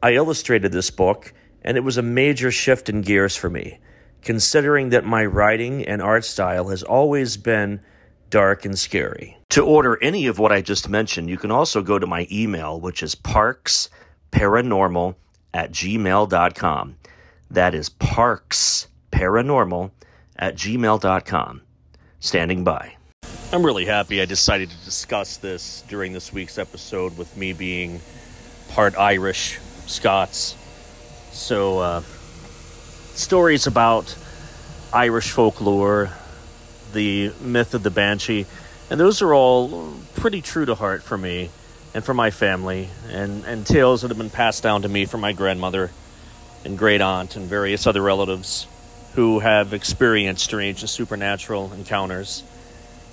I 0.01 0.15
illustrated 0.15 0.71
this 0.71 0.91
book, 0.91 1.35
and 1.63 1.77
it 1.77 1.81
was 1.81 1.99
a 1.99 2.03
major 2.03 2.53
shift 2.53 2.89
in 2.89 3.01
gears 3.01 3.35
for 3.35 3.51
me, 3.51 3.81
considering 4.23 4.91
that 4.91 5.05
my 5.05 5.25
writing 5.25 5.85
and 5.85 6.01
art 6.01 6.25
style 6.25 6.69
has 6.69 6.85
always 6.85 7.37
been 7.37 7.81
dark 8.31 8.65
and 8.65 8.79
scary. 8.79 9.37
To 9.51 9.65
order 9.65 10.01
any 10.01 10.29
of 10.29 10.39
what 10.39 10.53
I 10.53 10.63
just 10.63 10.89
mentioned, 10.89 11.29
you 11.29 11.37
can 11.37 11.51
also 11.51 11.83
go 11.83 11.99
to 11.99 12.07
my 12.07 12.29
email, 12.31 12.81
which 12.81 13.03
is 13.03 13.17
parksparanormal 13.17 15.17
at 15.53 15.73
gmail.com. 15.73 16.97
That 17.51 17.75
is 17.75 17.91
parksparanormal 17.91 19.91
at 20.37 20.55
gmail.com. 20.55 21.63
Standing 22.21 22.63
by. 22.63 22.95
I'm 23.53 23.67
really 23.67 23.85
happy 23.85 24.23
I 24.23 24.27
decided 24.27 24.71
to 24.71 24.85
discuss 24.85 25.37
this 25.39 25.83
during 25.89 26.13
this 26.13 26.33
week's 26.33 26.57
episode 26.57 27.19
with 27.19 27.37
me 27.37 27.53
being 27.53 28.01
part 28.69 28.97
Irish, 28.97 29.59
Scots. 29.87 30.57
So, 31.33 31.81
uh, 31.81 32.03
stories 33.15 33.67
about 33.67 34.17
Irish 34.93 35.33
folklore, 35.33 36.11
the 36.93 37.33
myth 37.41 37.75
of 37.75 37.83
the 37.83 37.91
Banshee, 37.91 38.47
and 38.89 39.01
those 39.01 39.21
are 39.21 39.35
all 39.35 39.95
pretty 40.15 40.43
true 40.43 40.65
to 40.67 40.77
heart 40.77 41.03
for 41.03 41.19
me 41.19 41.51
and 41.93 42.05
for 42.05 42.15
my 42.15 42.31
family, 42.31 42.89
and, 43.09 43.45
and 43.47 43.67
tales 43.67 44.03
that 44.03 44.13
have 44.13 44.19
been 44.19 44.31
passed 44.31 44.63
down 44.63 44.83
to 44.83 44.89
me 44.89 45.07
from 45.07 45.21
my 45.21 45.33
grandmother 45.33 45.91
and 46.65 46.79
great 46.79 47.01
aunt 47.01 47.35
and 47.35 47.47
various 47.47 47.85
other 47.85 48.01
relatives 48.01 48.69
who 49.15 49.41
have 49.41 49.75
experienced 49.75 50.45
strange 50.45 50.83
and 50.83 50.89
supernatural 50.89 51.73
encounters. 51.73 52.45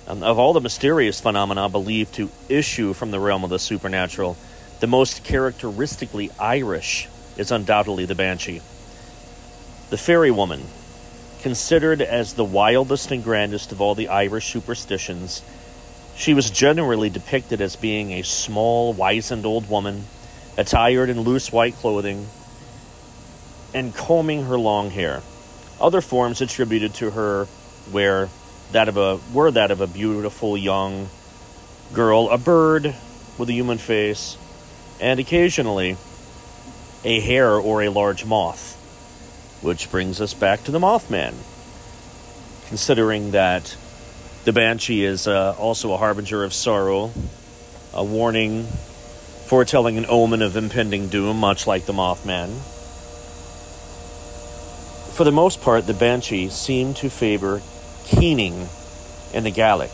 Of 0.08 0.38
all 0.38 0.54
the 0.54 0.60
mysterious 0.60 1.20
phenomena 1.20 1.68
believed 1.68 2.14
to 2.14 2.30
issue 2.48 2.94
from 2.94 3.10
the 3.10 3.20
realm 3.20 3.44
of 3.44 3.50
the 3.50 3.58
supernatural, 3.58 4.38
the 4.80 4.86
most 4.86 5.22
characteristically 5.22 6.30
Irish 6.38 7.08
is 7.36 7.50
undoubtedly 7.50 8.06
the 8.06 8.14
Banshee. 8.14 8.62
The 9.90 9.98
Fairy 9.98 10.30
Woman, 10.30 10.64
considered 11.42 12.00
as 12.00 12.32
the 12.32 12.44
wildest 12.44 13.10
and 13.10 13.22
grandest 13.22 13.70
of 13.70 13.82
all 13.82 13.94
the 13.94 14.08
Irish 14.08 14.50
superstitions, 14.50 15.42
she 16.16 16.32
was 16.32 16.50
generally 16.50 17.10
depicted 17.10 17.60
as 17.60 17.76
being 17.76 18.12
a 18.12 18.22
small, 18.22 18.94
wizened 18.94 19.44
old 19.44 19.68
woman, 19.68 20.06
attired 20.56 21.10
in 21.10 21.20
loose 21.20 21.52
white 21.52 21.74
clothing, 21.76 22.28
and 23.74 23.94
combing 23.94 24.46
her 24.46 24.58
long 24.58 24.90
hair. 24.90 25.20
Other 25.78 26.00
forms 26.00 26.40
attributed 26.40 26.94
to 26.94 27.10
her 27.10 27.46
were 27.92 28.30
that 28.72 28.88
of 28.88 28.96
a 28.96 29.18
were 29.32 29.50
that 29.50 29.70
of 29.70 29.80
a 29.80 29.86
beautiful 29.86 30.56
young 30.56 31.08
girl, 31.92 32.28
a 32.30 32.38
bird 32.38 32.94
with 33.38 33.48
a 33.48 33.52
human 33.52 33.78
face, 33.78 34.36
and 35.00 35.18
occasionally 35.20 35.96
a 37.04 37.20
hare 37.20 37.54
or 37.54 37.82
a 37.82 37.88
large 37.88 38.24
moth. 38.24 38.74
Which 39.62 39.90
brings 39.90 40.20
us 40.20 40.34
back 40.34 40.62
to 40.64 40.70
the 40.70 40.78
Mothman. 40.78 41.34
Considering 42.68 43.32
that 43.32 43.76
the 44.44 44.52
Banshee 44.52 45.04
is 45.04 45.26
uh, 45.26 45.56
also 45.58 45.92
a 45.92 45.96
harbinger 45.96 46.44
of 46.44 46.54
sorrow, 46.54 47.10
a 47.92 48.04
warning 48.04 48.66
foretelling 49.48 49.96
an 49.96 50.04
omen 50.08 50.42
of 50.42 50.56
impending 50.56 51.08
doom, 51.08 51.38
much 51.38 51.66
like 51.66 51.86
the 51.86 51.92
Mothman. 51.92 52.60
For 55.14 55.24
the 55.24 55.32
most 55.32 55.62
part, 55.62 55.86
the 55.86 55.94
Banshee 55.94 56.50
seemed 56.50 56.96
to 56.96 57.08
favor 57.08 57.62
keening 58.08 58.68
in 59.32 59.44
the 59.44 59.50
Gaelic, 59.50 59.90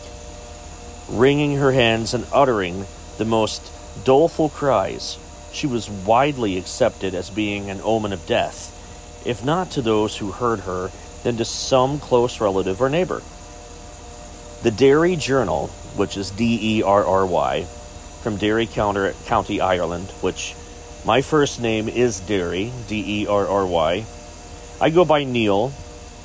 wringing 1.09 1.57
her 1.57 1.71
hands 1.71 2.13
and 2.13 2.25
uttering 2.33 2.85
the 3.17 3.25
most 3.25 3.71
doleful 4.03 4.49
cries. 4.49 5.17
She 5.51 5.67
was 5.67 5.89
widely 5.89 6.57
accepted 6.57 7.13
as 7.13 7.29
being 7.29 7.69
an 7.69 7.81
omen 7.83 8.13
of 8.13 8.25
death, 8.25 8.71
if 9.25 9.43
not 9.43 9.71
to 9.71 9.81
those 9.81 10.17
who 10.17 10.31
heard 10.31 10.61
her, 10.61 10.91
then 11.23 11.37
to 11.37 11.45
some 11.45 11.99
close 11.99 12.39
relative 12.41 12.81
or 12.81 12.89
neighbor. 12.89 13.21
The 14.63 14.71
Derry 14.71 15.15
Journal, 15.15 15.67
which 15.95 16.17
is 16.17 16.31
D 16.31 16.79
E 16.79 16.83
R 16.83 17.05
R 17.05 17.25
Y, 17.25 17.63
from 18.21 18.37
Derry 18.37 18.65
County, 18.65 19.61
Ireland, 19.61 20.09
which 20.21 20.55
my 21.05 21.21
first 21.21 21.61
name 21.61 21.87
is 21.87 22.19
Derry, 22.19 22.71
D 22.87 23.21
E 23.21 23.27
R 23.27 23.47
R 23.47 23.65
Y. 23.65 24.05
I 24.81 24.89
go 24.89 25.05
by 25.05 25.23
Neil, 25.23 25.71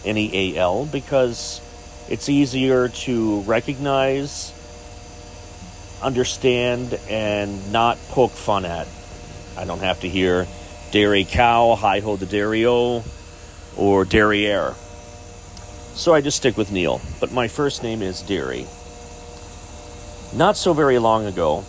N 0.05 0.17
E 0.17 0.55
A 0.55 0.59
L, 0.59 0.87
because 0.87 1.61
it's 2.11 2.29
easier 2.29 2.89
to 2.89 3.41
recognize, 3.43 4.53
understand, 6.03 6.99
and 7.09 7.73
not 7.73 7.99
poke 8.09 8.33
fun 8.33 8.65
at. 8.65 8.89
I 9.57 9.65
don't 9.65 9.79
have 9.79 10.01
to 10.01 10.09
hear 10.09 10.47
dairy 10.91 11.25
cow, 11.25 11.77
hi 11.77 12.01
ho 12.01 12.17
the 12.17 12.27
dairy 12.27 12.67
o, 12.67 13.05
or 13.77 14.05
derriere. 14.05 14.75
So 15.95 16.13
I 16.13 16.21
just 16.21 16.39
stick 16.39 16.57
with 16.57 16.73
Neil, 16.73 17.01
but 17.21 17.31
my 17.31 17.47
first 17.47 17.83
name 17.83 18.03
is 18.03 18.23
Derry. 18.23 18.67
Not 20.35 20.57
so 20.57 20.73
very 20.73 20.99
long 20.99 21.27
ago, 21.27 21.65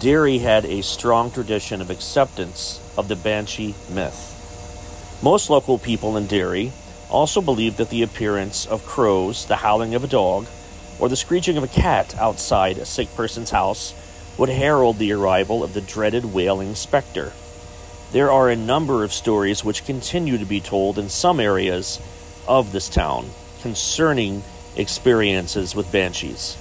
Derry 0.00 0.38
had 0.38 0.64
a 0.64 0.82
strong 0.82 1.30
tradition 1.30 1.80
of 1.80 1.90
acceptance 1.90 2.80
of 2.96 3.08
the 3.08 3.16
Banshee 3.16 3.74
myth. 3.90 5.20
Most 5.22 5.48
local 5.48 5.78
people 5.78 6.16
in 6.16 6.26
Derry 6.26 6.72
also 7.12 7.40
believed 7.40 7.76
that 7.76 7.90
the 7.90 8.02
appearance 8.02 8.66
of 8.66 8.86
crows, 8.86 9.46
the 9.46 9.56
howling 9.56 9.94
of 9.94 10.02
a 10.02 10.08
dog, 10.08 10.46
or 10.98 11.08
the 11.08 11.16
screeching 11.16 11.56
of 11.56 11.62
a 11.62 11.68
cat 11.68 12.16
outside 12.18 12.78
a 12.78 12.84
sick 12.84 13.14
person's 13.14 13.50
house 13.50 13.94
would 14.38 14.48
herald 14.48 14.98
the 14.98 15.12
arrival 15.12 15.62
of 15.62 15.74
the 15.74 15.80
dreaded 15.80 16.24
wailing 16.24 16.74
specter. 16.74 17.32
There 18.12 18.32
are 18.32 18.50
a 18.50 18.56
number 18.56 19.04
of 19.04 19.12
stories 19.12 19.64
which 19.64 19.84
continue 19.84 20.38
to 20.38 20.44
be 20.44 20.60
told 20.60 20.98
in 20.98 21.08
some 21.08 21.38
areas 21.38 22.00
of 22.48 22.72
this 22.72 22.88
town 22.88 23.30
concerning 23.62 24.42
experiences 24.76 25.74
with 25.74 25.92
banshees. 25.92 26.56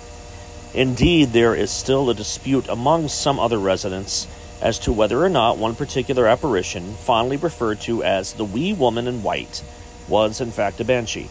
Indeed, 0.73 1.29
there 1.29 1.55
is 1.55 1.71
still 1.71 2.09
a 2.09 2.13
dispute 2.13 2.67
among 2.69 3.09
some 3.09 3.39
other 3.39 3.57
residents 3.57 4.27
as 4.61 4.79
to 4.79 4.93
whether 4.93 5.23
or 5.23 5.29
not 5.29 5.57
one 5.57 5.75
particular 5.75 6.27
apparition, 6.27 6.93
fondly 6.93 7.35
referred 7.35 7.81
to 7.81 8.03
as 8.03 8.33
the 8.33 8.45
Wee 8.45 8.73
Woman 8.73 9.07
in 9.07 9.23
White, 9.23 9.63
was 10.07 10.41
in 10.41 10.51
fact 10.51 10.79
a 10.79 10.85
banshee. 10.85 11.29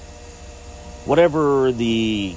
Whatever 1.04 1.72
the 1.72 2.34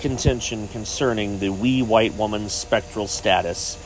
contention 0.00 0.68
concerning 0.68 1.38
the 1.38 1.50
Wee 1.50 1.82
White 1.82 2.14
Woman's 2.14 2.52
spectral 2.52 3.06
status, 3.06 3.76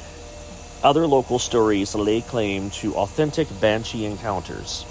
other 0.83 1.07
local 1.07 1.39
stories 1.39 1.95
lay 1.95 2.21
claim 2.21 2.71
to 2.71 2.95
authentic 2.95 3.49
banshee 3.61 4.07
encounters. 4.07 4.85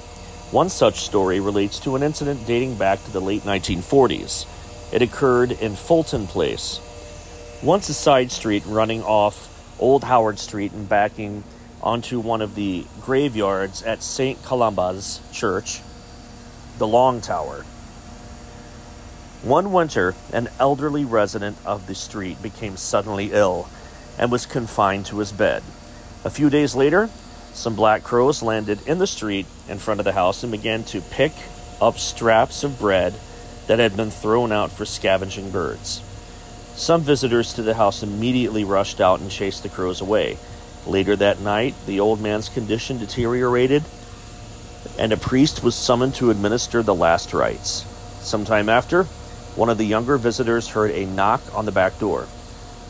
One 0.52 0.70
such 0.70 1.02
story 1.02 1.40
relates 1.40 1.80
to 1.82 1.96
an 1.96 2.04
incident 2.04 2.46
dating 2.46 2.76
back 2.76 3.04
to 3.04 3.12
the 3.12 3.22
late 3.22 3.44
1940s. 3.44 4.48
It 4.94 5.02
occurred 5.02 5.52
in 5.52 5.76
Fulton 5.76 6.28
Place. 6.28 6.80
Once 7.62 7.90
a 7.90 7.94
side 7.94 8.32
street 8.32 8.64
running 8.66 9.04
off 9.04 9.48
Old 9.80 10.04
Howard 10.04 10.40
Street 10.40 10.72
and 10.72 10.88
backing 10.88 11.44
onto 11.82 12.20
one 12.20 12.42
of 12.42 12.56
the 12.56 12.86
graveyards 13.02 13.84
at 13.84 14.04
St. 14.04 14.42
Columba's 14.44 15.22
Church, 15.32 15.82
the 16.80 16.88
Long 16.88 17.22
Tower. 17.22 17.66
One 19.44 19.72
winter, 19.72 20.16
an 20.34 20.50
elderly 20.60 21.06
resident 21.06 21.58
of 21.66 21.88
the 21.88 21.96
street 21.96 22.42
became 22.42 22.78
suddenly 22.78 23.32
ill 23.32 23.70
and 24.18 24.32
was 24.32 24.46
confined 24.46 25.06
to 25.08 25.20
his 25.20 25.32
bed. 25.32 25.62
A 26.24 26.30
few 26.30 26.50
days 26.50 26.76
later, 26.76 27.10
some 27.54 27.76
black 27.76 28.04
crows 28.04 28.42
landed 28.42 28.86
in 28.88 28.98
the 28.98 29.08
street 29.08 29.46
in 29.68 29.78
front 29.78 30.00
of 30.00 30.06
the 30.06 30.14
house 30.14 30.42
and 30.44 30.52
began 30.52 30.84
to 30.86 31.02
pick 31.02 31.34
up 31.82 32.00
scraps 32.00 32.64
of 32.64 32.80
bread 32.80 33.14
that 33.68 33.80
had 33.80 33.96
been 33.96 34.12
thrown 34.12 34.52
out 34.52 34.72
for 34.72 34.86
scavenging 34.86 35.52
birds. 35.52 36.02
Some 36.76 37.02
visitors 37.02 37.54
to 37.54 37.62
the 37.62 37.74
house 37.74 38.04
immediately 38.04 38.64
rushed 38.64 39.02
out 39.02 39.20
and 39.20 39.30
chased 39.30 39.64
the 39.64 39.70
crows 39.70 40.00
away. 40.00 40.38
Later 40.88 41.16
that 41.18 41.42
night, 41.42 41.76
the 41.86 42.00
old 42.00 42.22
man's 42.22 42.48
condition 42.48 42.98
deteriorated, 43.00 43.84
and 45.00 45.14
a 45.14 45.18
priest 45.18 45.64
was 45.64 45.76
summoned 45.76 46.14
to 46.14 46.30
administer 46.30 46.84
the 46.84 46.94
last 46.94 47.34
rites. 47.34 47.86
Sometime 48.20 48.68
after, 48.68 49.06
one 49.56 49.70
of 49.70 49.78
the 49.78 49.86
younger 49.86 50.18
visitors 50.18 50.68
heard 50.68 50.92
a 50.92 51.06
knock 51.06 51.42
on 51.56 51.66
the 51.66 51.72
back 51.72 51.98
door. 52.00 52.28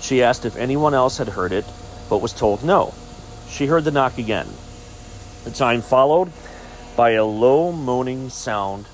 She 0.02 0.24
asked 0.24 0.44
if 0.44 0.58
anyone 0.58 0.96
else 0.96 1.20
had 1.20 1.30
heard 1.30 1.52
it, 1.52 1.66
but 2.10 2.18
was 2.18 2.34
told 2.34 2.64
no. 2.64 2.96
She 3.48 3.68
heard 3.68 3.84
the 3.84 3.92
knock 3.92 4.18
again. 4.18 4.48
The 5.44 5.52
time 5.52 5.84
followed 5.84 6.32
by 6.98 7.12
a 7.12 7.24
low 7.24 7.72
moaning 7.72 8.30
sound. 8.30 8.88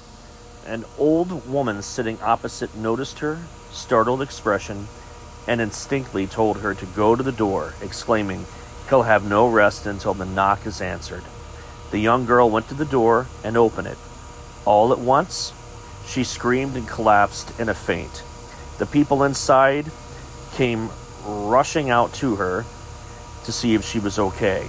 An 0.67 0.83
old 0.97 1.49
woman 1.49 1.81
sitting 1.83 2.19
opposite 2.21 2.75
noticed 2.75 3.19
her 3.19 3.39
startled 3.71 4.21
expression 4.21 4.89
and 5.47 5.61
instinctively 5.61 6.27
told 6.27 6.57
her 6.57 6.73
to 6.73 6.85
go 6.87 7.15
to 7.15 7.23
the 7.23 7.31
door, 7.31 7.75
exclaiming, 7.81 8.45
He'll 8.89 9.03
have 9.03 9.25
no 9.25 9.47
rest 9.47 9.85
until 9.85 10.13
the 10.13 10.25
knock 10.25 10.65
is 10.65 10.81
answered. 10.81 11.23
The 11.91 11.99
young 11.99 12.25
girl 12.25 12.49
went 12.49 12.67
to 12.69 12.73
the 12.73 12.85
door 12.85 13.27
and 13.43 13.55
opened 13.55 13.87
it. 13.87 13.97
All 14.65 14.91
at 14.91 14.99
once, 14.99 15.53
she 16.05 16.23
screamed 16.23 16.75
and 16.75 16.87
collapsed 16.87 17.59
in 17.59 17.69
a 17.69 17.73
faint. 17.73 18.23
The 18.77 18.85
people 18.85 19.23
inside 19.23 19.91
came 20.53 20.89
rushing 21.25 21.89
out 21.89 22.13
to 22.15 22.35
her 22.35 22.65
to 23.45 23.51
see 23.51 23.75
if 23.75 23.85
she 23.85 23.99
was 23.99 24.19
okay. 24.19 24.67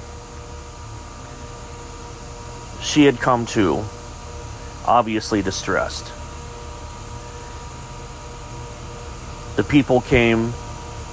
She 2.82 3.04
had 3.04 3.18
come 3.18 3.46
to, 3.46 3.84
obviously 4.86 5.42
distressed. 5.42 6.12
The 9.56 9.64
people 9.64 10.02
came 10.02 10.52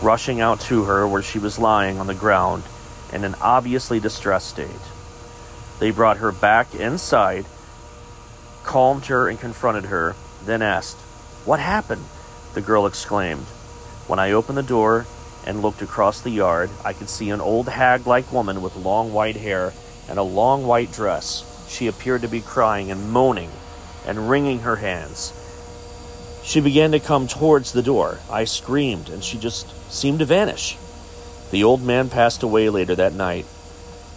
rushing 0.01 0.41
out 0.41 0.59
to 0.61 0.83
her 0.83 1.07
where 1.07 1.23
she 1.23 1.39
was 1.39 1.57
lying 1.57 1.97
on 1.99 2.07
the 2.07 2.13
ground 2.13 2.63
in 3.13 3.23
an 3.23 3.35
obviously 3.41 3.99
distressed 3.99 4.49
state. 4.49 4.69
They 5.79 5.91
brought 5.91 6.17
her 6.17 6.31
back 6.31 6.73
inside, 6.75 7.45
calmed 8.63 9.05
her, 9.07 9.27
and 9.27 9.39
confronted 9.39 9.85
her, 9.85 10.15
then 10.45 10.61
asked, 10.61 10.97
What 11.45 11.59
happened? 11.59 12.05
The 12.53 12.61
girl 12.61 12.85
exclaimed. 12.85 13.45
When 14.07 14.19
I 14.19 14.31
opened 14.31 14.57
the 14.57 14.63
door 14.63 15.05
and 15.45 15.61
looked 15.61 15.81
across 15.81 16.21
the 16.21 16.29
yard, 16.29 16.69
I 16.85 16.93
could 16.93 17.09
see 17.09 17.29
an 17.29 17.41
old 17.41 17.67
hag 17.67 18.05
like 18.05 18.31
woman 18.31 18.61
with 18.61 18.75
long 18.75 19.13
white 19.13 19.37
hair 19.37 19.73
and 20.07 20.19
a 20.19 20.23
long 20.23 20.65
white 20.65 20.91
dress. 20.91 21.49
She 21.67 21.87
appeared 21.87 22.21
to 22.21 22.27
be 22.27 22.41
crying 22.41 22.91
and 22.91 23.11
moaning 23.11 23.49
and 24.05 24.29
wringing 24.29 24.59
her 24.59 24.77
hands. 24.77 25.33
She 26.43 26.59
began 26.59 26.91
to 26.91 26.99
come 26.99 27.27
towards 27.27 27.71
the 27.71 27.81
door. 27.81 28.19
I 28.29 28.43
screamed, 28.43 29.09
and 29.09 29.23
she 29.23 29.37
just 29.37 29.67
seemed 29.91 30.19
to 30.19 30.25
vanish. 30.25 30.77
The 31.51 31.63
old 31.63 31.81
man 31.81 32.09
passed 32.09 32.43
away 32.43 32.69
later 32.69 32.95
that 32.95 33.13
night. 33.13 33.45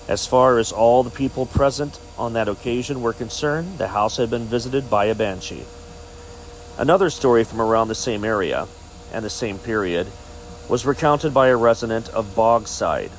As 0.09 0.27
far 0.27 0.59
as 0.59 0.71
all 0.71 1.03
the 1.03 1.11
people 1.11 1.47
present 1.47 1.99
on 2.17 2.35
that 2.35 2.49
occasion 2.49 3.03
were 3.03 3.13
concerned, 3.13 3.79
the 3.79 3.89
house 3.89 4.19
had 4.19 4.31
been 4.31 4.45
visited 4.45 4.89
by 4.89 5.07
a 5.07 5.15
banshee. 5.17 5.65
Another 6.79 7.11
story 7.11 7.43
from 7.43 7.61
around 7.61 7.89
the 7.89 7.95
same 7.95 8.25
area 8.25 8.69
and 9.13 9.25
the 9.25 9.31
same 9.31 9.59
period 9.59 10.07
was 10.69 10.87
recounted 10.87 11.35
by 11.35 11.49
a 11.49 11.57
resident 11.57 12.09
of 12.11 12.37
Bogside. 12.37 13.11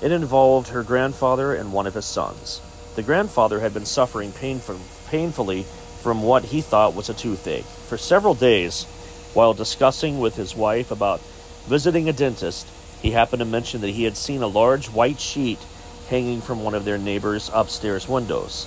It 0.00 0.12
involved 0.12 0.68
her 0.68 0.82
grandfather 0.84 1.54
and 1.54 1.72
one 1.72 1.86
of 1.86 1.94
his 1.94 2.04
sons. 2.04 2.60
The 2.94 3.02
grandfather 3.02 3.60
had 3.60 3.74
been 3.74 3.86
suffering 3.86 4.30
painful, 4.30 4.78
painfully 5.08 5.64
from 6.02 6.22
what 6.22 6.44
he 6.44 6.60
thought 6.60 6.94
was 6.94 7.08
a 7.08 7.14
toothache. 7.14 7.64
For 7.64 7.98
several 7.98 8.34
days, 8.34 8.84
while 9.34 9.54
discussing 9.54 10.20
with 10.20 10.36
his 10.36 10.54
wife 10.54 10.90
about 10.90 11.20
visiting 11.66 12.08
a 12.08 12.12
dentist, 12.12 12.68
he 13.02 13.10
happened 13.10 13.40
to 13.40 13.44
mention 13.44 13.80
that 13.80 13.90
he 13.90 14.04
had 14.04 14.16
seen 14.16 14.42
a 14.42 14.46
large 14.46 14.86
white 14.86 15.18
sheet 15.18 15.58
hanging 16.08 16.40
from 16.40 16.62
one 16.62 16.74
of 16.74 16.84
their 16.84 16.98
neighbor's 16.98 17.50
upstairs 17.52 18.08
windows. 18.08 18.66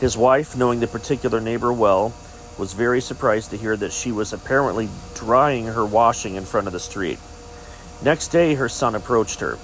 His 0.00 0.16
wife, 0.16 0.56
knowing 0.56 0.80
the 0.80 0.86
particular 0.86 1.40
neighbor 1.40 1.72
well, 1.72 2.14
was 2.58 2.72
very 2.72 3.00
surprised 3.00 3.50
to 3.50 3.56
hear 3.56 3.76
that 3.76 3.92
she 3.92 4.12
was 4.12 4.32
apparently 4.32 4.88
drying 5.14 5.66
her 5.66 5.84
washing 5.84 6.36
in 6.36 6.44
front 6.44 6.66
of 6.66 6.72
the 6.72 6.80
street. 6.80 7.18
Next 8.02 8.28
day, 8.28 8.54
her 8.54 8.68
son 8.68 8.94
approached 8.94 9.40
her, 9.40 9.58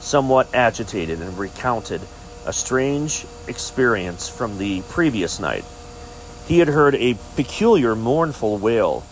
somewhat 0.00 0.54
agitated, 0.54 1.20
and 1.20 1.38
recounted 1.38 2.00
a 2.46 2.52
strange 2.52 3.26
experience 3.46 4.28
from 4.28 4.58
the 4.58 4.82
previous 4.82 5.38
night. 5.38 5.64
He 6.46 6.58
had 6.58 6.68
heard 6.68 6.94
a 6.96 7.16
peculiar 7.36 7.94
mournful 7.94 8.58
wail 8.58 9.04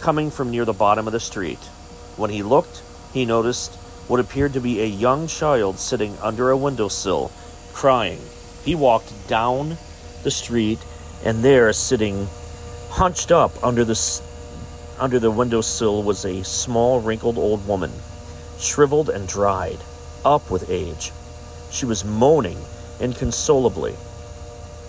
coming 0.00 0.30
from 0.30 0.50
near 0.50 0.64
the 0.64 0.72
bottom 0.72 1.06
of 1.06 1.12
the 1.12 1.20
street. 1.20 1.58
When 2.16 2.30
he 2.30 2.42
looked, 2.42 2.82
he 3.12 3.24
noticed 3.24 3.76
what 4.08 4.20
appeared 4.20 4.52
to 4.52 4.60
be 4.60 4.80
a 4.80 4.86
young 4.86 5.26
child 5.26 5.78
sitting 5.78 6.16
under 6.22 6.50
a 6.50 6.56
windowsill, 6.56 7.30
crying. 7.72 8.20
He 8.64 8.74
walked 8.74 9.28
down 9.28 9.78
the 10.22 10.30
street, 10.30 10.78
and 11.24 11.42
there, 11.42 11.72
sitting 11.72 12.28
hunched 12.90 13.30
up 13.30 13.52
under 13.62 13.84
the 13.84 14.20
under 14.98 15.18
the 15.18 15.30
windowsill, 15.30 16.02
was 16.02 16.24
a 16.24 16.42
small, 16.44 17.00
wrinkled 17.00 17.36
old 17.36 17.66
woman, 17.68 17.92
shriveled 18.58 19.10
and 19.10 19.28
dried, 19.28 19.78
up 20.24 20.50
with 20.50 20.70
age. 20.70 21.12
She 21.70 21.84
was 21.84 22.04
moaning 22.04 22.58
inconsolably. 22.98 23.94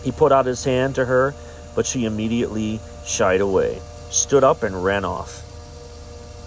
He 0.04 0.12
put 0.12 0.32
out 0.32 0.46
his 0.46 0.64
hand 0.64 0.96
to 0.96 1.06
her, 1.06 1.34
but 1.76 1.86
she 1.86 2.06
immediately 2.06 2.80
shied 3.06 3.42
away, 3.42 3.82
stood 4.10 4.44
up, 4.44 4.64
and 4.64 4.84
ran 4.84 5.04
off. 5.04 5.44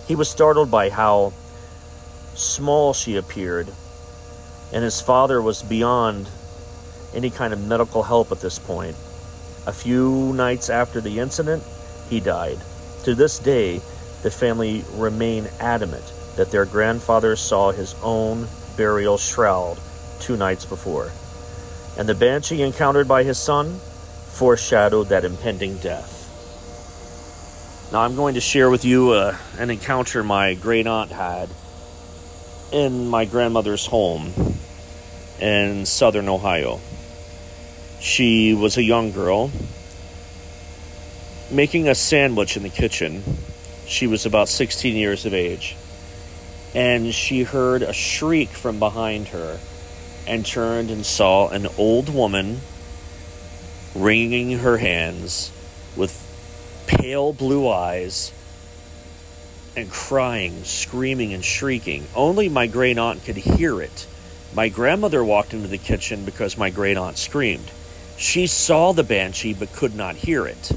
He 0.09 0.15
was 0.15 0.29
startled 0.29 0.71
by 0.71 0.89
how 0.89 1.33
small 2.41 2.93
she 2.93 3.17
appeared, 3.17 3.69
and 4.73 4.83
his 4.83 5.01
father 5.01 5.41
was 5.43 5.63
beyond 5.63 6.29
any 7.15 7.31
kind 7.31 7.53
of 7.53 7.67
medical 7.67 8.03
help 8.03 8.33
at 8.33 8.41
this 8.41 8.59
point. 8.59 8.97
A 9.67 9.73
few 9.73 10.33
nights 10.33 10.71
after 10.71 11.01
the 11.01 11.19
incident, 11.19 11.63
he 12.09 12.21
died. 12.21 12.59
To 13.05 13.15
this 13.15 13.39
day, 13.39 13.81
the 14.23 14.31
family 14.31 14.85
remain 14.95 15.49
adamant 15.61 16.13
that 16.37 16.51
their 16.51 16.65
grandfather 16.65 17.37
saw 17.37 17.73
his 17.73 17.95
own 18.03 18.47
burial 18.77 19.19
shroud 19.19 19.79
two 20.21 20.37
nights 20.37 20.65
before, 20.65 21.11
and 21.99 22.09
the 22.09 22.15
banshee 22.15 22.63
encountered 22.63 23.09
by 23.09 23.23
his 23.25 23.39
son 23.39 23.79
foreshadowed 23.79 25.09
that 25.09 25.25
impending 25.25 25.77
death. 25.79 26.17
Now, 27.93 28.03
I'm 28.03 28.15
going 28.15 28.35
to 28.35 28.41
share 28.41 28.71
with 28.71 28.85
you 28.85 29.11
uh, 29.11 29.37
an 29.59 29.69
encounter 29.69 30.23
my 30.23 30.55
great 30.55 30.87
aunt 30.87 31.11
had 31.11 31.51
in 32.73 33.09
my 33.09 33.25
grandmother's 33.25 33.87
home 33.87 34.33
in 35.41 35.87
southern 35.87 36.29
Ohio. 36.29 36.81
She 38.01 38.55
was 38.55 38.77
a 38.77 38.83
young 38.83 39.13
girl 39.13 39.51
making 41.51 41.89
a 41.89 41.95
sandwich 41.95 42.57
in 42.57 42.63
the 42.63 42.69
kitchen. 42.69 43.23
She 43.87 44.07
was 44.07 44.25
about 44.25 44.49
16 44.49 44.95
years 44.95 45.27
of 45.27 45.35
age. 45.35 45.77
And 46.75 47.13
she 47.13 47.43
heard 47.43 47.83
a 47.83 47.93
shriek 47.93 48.51
from 48.51 48.79
behind 48.79 49.29
her 49.29 49.59
and 50.27 50.47
turned 50.47 50.91
and 50.91 51.05
saw 51.05 51.49
an 51.49 51.67
old 51.77 52.09
woman 52.09 52.61
wringing 53.95 54.59
her 54.59 54.77
hands 54.77 55.51
with 55.97 56.17
pale 56.87 57.33
blue 57.33 57.69
eyes 57.69 58.33
and 59.77 59.91
crying, 59.91 60.65
screaming, 60.65 61.33
and 61.33 61.45
shrieking. 61.45 62.07
Only 62.15 62.49
my 62.49 62.67
great 62.67 62.99
aunt 62.99 63.25
could 63.25 63.37
hear 63.37 63.81
it. 63.81 64.07
My 64.55 64.69
grandmother 64.69 65.25
walked 65.25 65.55
into 65.55 65.69
the 65.69 65.79
kitchen 65.79 66.25
because 66.25 66.59
my 66.59 66.71
great 66.71 66.97
aunt 66.97 67.19
screamed. 67.19 67.71
She 68.17 68.47
saw 68.47 68.93
the 68.93 69.05
banshee 69.05 69.55
but 69.55 69.73
could 69.73 69.95
not 69.95 70.17
hear 70.17 70.47
it. 70.47 70.73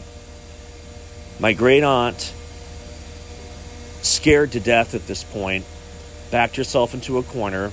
My 1.39 1.53
great 1.53 1.83
aunt, 1.83 2.33
scared 4.01 4.51
to 4.51 4.59
death 4.59 4.93
at 4.93 5.07
this 5.07 5.23
point, 5.23 5.65
backed 6.29 6.55
herself 6.55 6.93
into 6.93 7.17
a 7.17 7.23
corner 7.23 7.71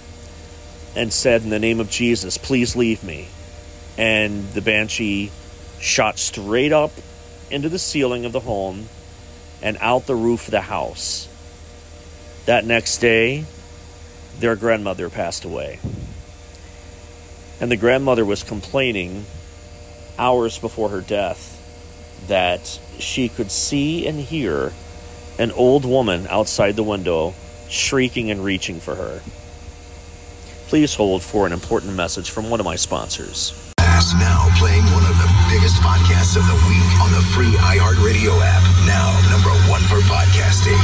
and 0.96 1.12
said, 1.12 1.42
In 1.42 1.50
the 1.50 1.59
name 1.59 1.80
of 1.80 1.90
Jesus, 1.90 2.38
please 2.38 2.74
leave 2.74 3.04
me. 3.04 3.28
And 3.98 4.50
the 4.52 4.62
banshee 4.62 5.30
shot 5.78 6.18
straight 6.18 6.72
up 6.72 6.92
into 7.50 7.68
the 7.68 7.78
ceiling 7.78 8.24
of 8.24 8.33
the 8.33 8.40
home 8.40 8.88
and 9.62 9.77
out 9.81 10.07
the 10.07 10.14
roof 10.14 10.46
of 10.46 10.53
the 10.53 10.61
house. 10.61 11.29
That 12.46 12.64
next 12.64 12.99
day, 12.99 13.44
their 14.38 14.57
grandmother 14.57 15.11
passed 15.11 15.44
away. 15.44 15.79
And 17.61 17.70
the 17.70 17.77
grandmother 17.77 18.25
was 18.25 18.42
complaining 18.42 19.27
hours 20.18 20.59
before 20.59 20.88
her 20.88 21.01
death 21.01 21.57
that 22.29 22.81
she 22.99 23.29
could 23.29 23.51
see 23.51 24.07
and 24.07 24.18
hear 24.18 24.73
an 25.38 25.51
old 25.53 25.85
woman 25.85 26.27
outside 26.29 26.77
the 26.77 26.83
window 26.83 27.35
shrieking 27.68 28.31
and 28.31 28.44
reaching 28.44 28.81
for 28.81 28.94
her. 28.94 29.23
Please 30.68 30.94
hold 30.94 31.23
for 31.23 31.46
an 31.46 31.53
important 31.53 31.94
message 31.94 32.31
from 32.31 32.51
one 32.51 32.61
of 32.61 32.66
my 32.66 32.77
sponsors. 32.77 33.73
Now 33.79 34.49
playing 34.59 34.83
one 34.92 35.05
biggest 35.50 35.82
podcasts 35.82 36.36
of 36.36 36.46
the 36.46 36.54
week 36.68 37.00
on 37.02 37.10
the 37.10 37.20
free 37.34 37.50
iHeartRadio 37.58 38.38
app. 38.40 38.62
Now 38.86 39.10
number 39.30 39.50
one 39.68 39.82
for 39.82 39.98
podcasting. 40.06 40.78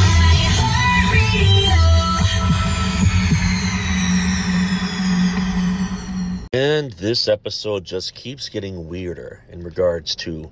And 6.53 6.91
this 6.95 7.29
episode 7.29 7.85
just 7.85 8.17
keeps 8.17 8.49
getting 8.49 8.89
weirder 8.89 9.45
in 9.51 9.63
regards 9.63 10.17
to 10.17 10.51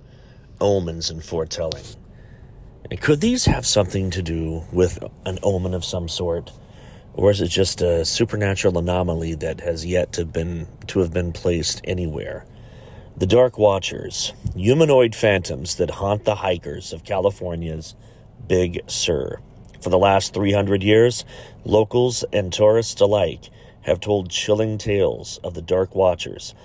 omens 0.61 1.11
and 1.11 1.24
foretelling. 1.24 1.85
And 2.88 3.00
could 3.00 3.20
these 3.20 3.46
have 3.46 3.66
something 3.66 4.11
to 4.11 4.22
do 4.22 4.62
with 4.72 5.03
an 5.27 5.40
omen 5.42 5.74
of 5.74 5.85
some 5.85 6.09
sort? 6.09 6.53
Or 7.14 7.33
is 7.33 7.40
it 7.40 7.48
just 7.48 7.83
a 7.83 8.05
supernatural 8.05 8.79
anomaly 8.79 9.35
that 9.37 9.61
has 9.61 9.85
yet 9.85 10.12
to 10.12 10.24
been 10.24 10.68
to 10.87 11.00
have 11.00 11.12
been 11.12 11.33
placed 11.33 11.81
anywhere? 11.83 12.46
The 13.16 13.27
Dark 13.27 13.59
Watchers, 13.59 14.33
humanoid 14.57 15.14
phantoms 15.14 15.77
that 15.77 16.03
haunt 16.03 16.24
the 16.24 16.35
hikers 16.35 16.92
of 16.92 17.05
California's 17.05 17.94
Big 18.48 18.81
Sur. 18.88 19.38
For 19.81 19.88
the 19.88 19.98
last 20.00 20.35
300 20.35 20.83
years, 20.83 21.24
locals 21.64 22.24
and 22.33 22.53
tourists 22.53 23.00
alike 23.00 23.50
have 23.83 24.00
told 24.00 24.31
chilling 24.31 24.79
tales 24.79 25.38
of 25.44 25.55
the 25.55 25.62
Dark 25.62 25.94
Watchers, 25.94 26.57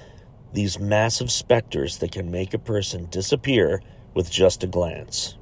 these 0.51 0.79
massive 0.79 1.29
specters 1.29 1.99
that 1.99 2.11
can 2.11 2.31
make 2.31 2.55
a 2.55 2.59
person 2.59 3.05
disappear 3.11 3.83
with 4.15 4.31
just 4.31 4.63
a 4.63 4.67
glance. 4.67 5.35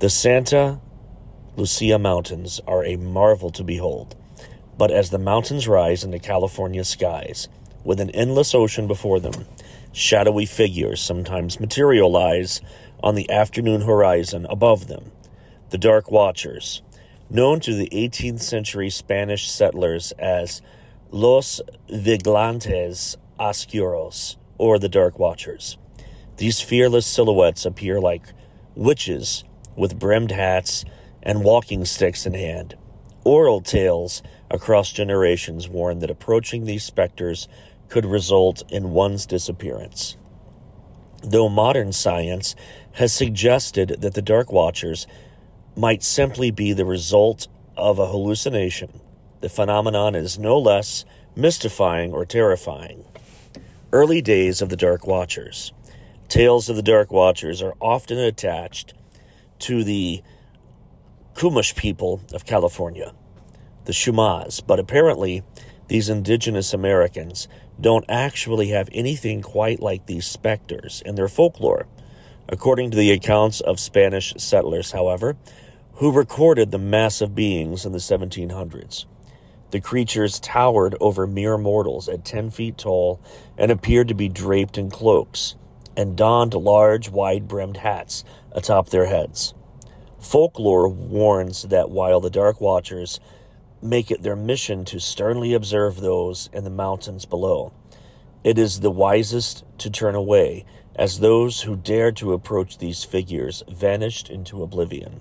The 0.00 0.10
Santa 0.10 0.80
Lucia 1.54 2.00
Mountains 2.00 2.60
are 2.66 2.84
a 2.84 2.96
marvel 2.96 3.50
to 3.50 3.62
behold, 3.62 4.16
but 4.76 4.90
as 4.90 5.10
the 5.10 5.18
mountains 5.18 5.68
rise 5.68 6.02
into 6.02 6.18
California 6.18 6.82
skies, 6.82 7.48
with 7.84 8.00
an 8.00 8.10
endless 8.10 8.52
ocean 8.52 8.88
before 8.88 9.20
them, 9.20 9.46
shadowy 9.96 10.44
figures 10.44 11.00
sometimes 11.00 11.58
materialize 11.58 12.60
on 13.02 13.14
the 13.14 13.30
afternoon 13.30 13.80
horizon 13.80 14.46
above 14.50 14.88
them. 14.88 15.10
The 15.70 15.78
Dark 15.78 16.10
Watchers, 16.10 16.82
known 17.30 17.60
to 17.60 17.74
the 17.74 17.88
18th 17.88 18.42
century 18.42 18.90
Spanish 18.90 19.50
settlers 19.50 20.12
as 20.18 20.60
Los 21.10 21.62
Vigilantes 21.88 23.16
Oscuros, 23.40 24.36
or 24.58 24.78
the 24.78 24.90
Dark 24.90 25.18
Watchers. 25.18 25.78
These 26.36 26.60
fearless 26.60 27.06
silhouettes 27.06 27.64
appear 27.64 27.98
like 27.98 28.34
witches 28.74 29.44
with 29.76 29.98
brimmed 29.98 30.30
hats 30.30 30.84
and 31.22 31.42
walking 31.42 31.86
sticks 31.86 32.26
in 32.26 32.34
hand. 32.34 32.76
Oral 33.24 33.62
tales 33.62 34.22
across 34.50 34.92
generations 34.92 35.70
warn 35.70 36.00
that 36.00 36.10
approaching 36.10 36.64
these 36.64 36.84
specters 36.84 37.48
could 37.88 38.06
result 38.06 38.62
in 38.70 38.90
one's 38.90 39.26
disappearance. 39.26 40.16
Though 41.22 41.48
modern 41.48 41.92
science 41.92 42.54
has 42.92 43.12
suggested 43.12 43.96
that 44.00 44.14
the 44.14 44.22
Dark 44.22 44.52
Watchers 44.52 45.06
might 45.76 46.02
simply 46.02 46.50
be 46.50 46.72
the 46.72 46.84
result 46.84 47.48
of 47.76 47.98
a 47.98 48.06
hallucination, 48.06 49.00
the 49.40 49.48
phenomenon 49.48 50.14
is 50.14 50.38
no 50.38 50.58
less 50.58 51.04
mystifying 51.34 52.12
or 52.12 52.24
terrifying. 52.24 53.04
Early 53.92 54.22
days 54.22 54.62
of 54.62 54.68
the 54.68 54.76
Dark 54.76 55.06
Watchers. 55.06 55.72
Tales 56.28 56.68
of 56.68 56.76
the 56.76 56.82
Dark 56.82 57.12
Watchers 57.12 57.62
are 57.62 57.74
often 57.80 58.18
attached 58.18 58.94
to 59.60 59.84
the 59.84 60.22
Kumash 61.34 61.76
people 61.76 62.20
of 62.32 62.46
California, 62.46 63.12
the 63.84 63.92
Chumash, 63.92 64.66
but 64.66 64.80
apparently 64.80 65.42
these 65.88 66.08
indigenous 66.08 66.74
Americans 66.74 67.46
don't 67.80 68.04
actually 68.08 68.68
have 68.68 68.88
anything 68.92 69.42
quite 69.42 69.80
like 69.80 70.06
these 70.06 70.26
specters 70.26 71.02
in 71.04 71.14
their 71.14 71.28
folklore. 71.28 71.86
According 72.48 72.90
to 72.92 72.96
the 72.96 73.10
accounts 73.10 73.60
of 73.60 73.80
Spanish 73.80 74.32
settlers, 74.38 74.92
however, 74.92 75.36
who 75.94 76.12
recorded 76.12 76.70
the 76.70 76.78
massive 76.78 77.34
beings 77.34 77.84
in 77.84 77.92
the 77.92 77.98
1700s. 77.98 79.06
The 79.70 79.80
creatures 79.80 80.38
towered 80.38 80.94
over 81.00 81.26
mere 81.26 81.58
mortals 81.58 82.08
at 82.08 82.24
10 82.24 82.50
feet 82.50 82.78
tall 82.78 83.20
and 83.58 83.70
appeared 83.70 84.08
to 84.08 84.14
be 84.14 84.28
draped 84.28 84.78
in 84.78 84.90
cloaks 84.90 85.56
and 85.96 86.16
donned 86.16 86.54
large, 86.54 87.08
wide 87.08 87.48
brimmed 87.48 87.78
hats 87.78 88.22
atop 88.52 88.90
their 88.90 89.06
heads. 89.06 89.54
Folklore 90.20 90.88
warns 90.88 91.62
that 91.62 91.90
while 91.90 92.20
the 92.20 92.30
Dark 92.30 92.60
Watchers 92.60 93.18
make 93.86 94.10
it 94.10 94.22
their 94.22 94.36
mission 94.36 94.84
to 94.86 95.00
sternly 95.00 95.54
observe 95.54 96.00
those 96.00 96.50
in 96.52 96.64
the 96.64 96.70
mountains 96.70 97.24
below, 97.24 97.72
it 98.46 98.58
is 98.58 98.78
the 98.80 98.90
wisest 98.90 99.64
to 99.78 99.90
turn 99.90 100.14
away, 100.14 100.64
as 100.94 101.18
those 101.18 101.62
who 101.62 101.74
dared 101.74 102.16
to 102.16 102.32
approach 102.32 102.78
these 102.78 103.02
figures 103.02 103.64
vanished 103.68 104.30
into 104.30 104.62
oblivion. 104.62 105.20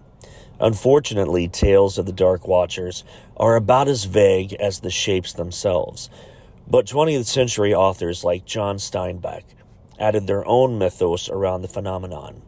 Unfortunately, 0.59 1.47
tales 1.47 1.97
of 1.97 2.05
the 2.05 2.13
Dark 2.13 2.47
Watchers 2.47 3.03
are 3.35 3.55
about 3.55 3.87
as 3.87 4.05
vague 4.05 4.53
as 4.53 4.79
the 4.79 4.91
shapes 4.91 5.33
themselves, 5.33 6.09
but 6.67 6.85
20th 6.85 7.25
century 7.25 7.73
authors 7.73 8.23
like 8.23 8.45
John 8.45 8.77
Steinbeck 8.77 9.43
added 9.99 10.27
their 10.27 10.45
own 10.47 10.77
mythos 10.77 11.27
around 11.27 11.61
the 11.61 11.67
phenomenon. 11.67 12.41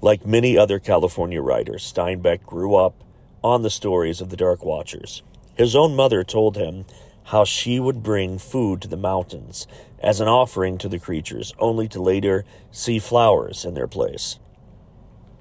Like 0.00 0.24
many 0.24 0.56
other 0.56 0.78
California 0.78 1.42
writers, 1.42 1.84
Steinbeck 1.92 2.44
grew 2.44 2.76
up 2.76 3.04
on 3.44 3.62
the 3.62 3.70
stories 3.70 4.20
of 4.20 4.30
the 4.30 4.36
Dark 4.36 4.64
Watchers. 4.64 5.22
His 5.58 5.74
own 5.74 5.96
mother 5.96 6.22
told 6.22 6.56
him 6.56 6.84
how 7.24 7.44
she 7.44 7.80
would 7.80 8.02
bring 8.02 8.38
food 8.38 8.80
to 8.80 8.88
the 8.88 8.96
mountains 8.96 9.66
as 9.98 10.20
an 10.20 10.28
offering 10.28 10.78
to 10.78 10.88
the 10.88 11.00
creatures, 11.00 11.52
only 11.58 11.88
to 11.88 12.00
later 12.00 12.44
see 12.70 13.00
flowers 13.00 13.64
in 13.64 13.74
their 13.74 13.88
place. 13.88 14.38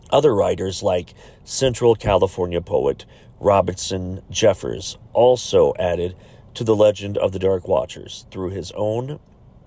Other 0.10 0.34
writers, 0.34 0.82
like 0.82 1.14
Central 1.44 1.94
California 1.96 2.62
poet 2.62 3.06
Robertson 3.40 4.24
Jeffers, 4.32 4.98
also 5.14 5.74
added 5.78 6.16
to 6.56 6.64
the 6.64 6.76
legend 6.76 7.18
of 7.18 7.32
the 7.32 7.40
Dark 7.40 7.68
Watchers 7.68 8.26
through 8.32 8.50
his 8.50 8.72
own 8.72 9.20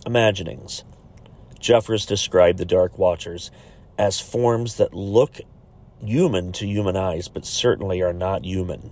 imaginings. 0.04 0.82
Jeffers 1.60 2.04
described 2.04 2.58
the 2.58 2.64
Dark 2.64 2.98
Watchers 2.98 3.52
as 3.96 4.18
forms 4.18 4.76
that 4.76 4.94
look 4.94 5.40
human 6.04 6.50
to 6.52 6.66
human 6.66 6.96
eyes, 6.96 7.28
but 7.28 7.46
certainly 7.46 8.02
are 8.02 8.14
not 8.14 8.44
human. 8.44 8.90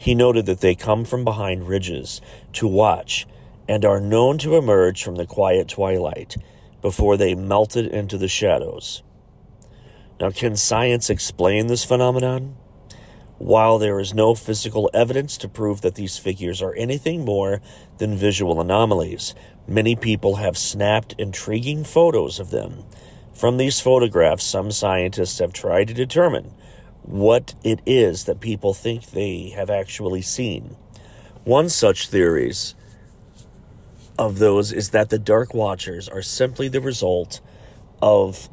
He 0.00 0.14
noted 0.14 0.46
that 0.46 0.60
they 0.60 0.74
come 0.74 1.04
from 1.04 1.24
behind 1.24 1.68
ridges 1.68 2.22
to 2.54 2.66
watch 2.66 3.26
and 3.68 3.84
are 3.84 4.00
known 4.00 4.38
to 4.38 4.56
emerge 4.56 5.04
from 5.04 5.16
the 5.16 5.26
quiet 5.26 5.68
twilight 5.68 6.38
before 6.80 7.18
they 7.18 7.34
melted 7.34 7.84
into 7.84 8.16
the 8.16 8.26
shadows. 8.26 9.02
Now, 10.18 10.30
can 10.30 10.56
science 10.56 11.10
explain 11.10 11.66
this 11.66 11.84
phenomenon? 11.84 12.56
While 13.36 13.78
there 13.78 14.00
is 14.00 14.14
no 14.14 14.34
physical 14.34 14.88
evidence 14.94 15.36
to 15.36 15.48
prove 15.48 15.82
that 15.82 15.96
these 15.96 16.16
figures 16.16 16.62
are 16.62 16.74
anything 16.76 17.22
more 17.22 17.60
than 17.98 18.16
visual 18.16 18.58
anomalies, 18.58 19.34
many 19.68 19.96
people 19.96 20.36
have 20.36 20.56
snapped 20.56 21.14
intriguing 21.18 21.84
photos 21.84 22.40
of 22.40 22.48
them 22.48 22.84
from 23.40 23.56
these 23.56 23.80
photographs, 23.80 24.44
some 24.44 24.70
scientists 24.70 25.38
have 25.38 25.54
tried 25.54 25.88
to 25.88 25.94
determine 25.94 26.52
what 27.10 27.54
it 27.64 27.80
is 27.84 28.24
that 28.24 28.40
people 28.40 28.72
think 28.72 29.10
they 29.10 29.48
have 29.50 29.68
actually 29.68 30.22
seen. 30.22 30.76
One 31.44 31.68
such 31.68 32.08
theories 32.08 32.74
of 34.16 34.38
those 34.38 34.72
is 34.72 34.90
that 34.90 35.10
the 35.10 35.18
Dark 35.18 35.52
Watchers 35.52 36.08
are 36.08 36.22
simply 36.22 36.68
the 36.68 36.80
result 36.80 37.40
of 38.00 38.48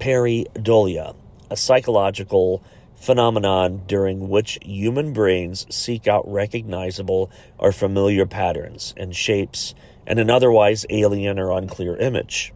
pareidolia, 0.00 1.14
a 1.50 1.56
psychological 1.56 2.64
phenomenon 2.96 3.82
during 3.86 4.28
which 4.28 4.58
human 4.62 5.12
brains 5.12 5.66
seek 5.74 6.08
out 6.08 6.24
recognizable 6.30 7.30
or 7.58 7.70
familiar 7.70 8.26
patterns 8.26 8.92
and 8.96 9.14
shapes 9.14 9.74
and 10.06 10.18
an 10.18 10.30
otherwise 10.30 10.84
alien 10.90 11.38
or 11.38 11.52
unclear 11.52 11.96
image. 11.96 12.52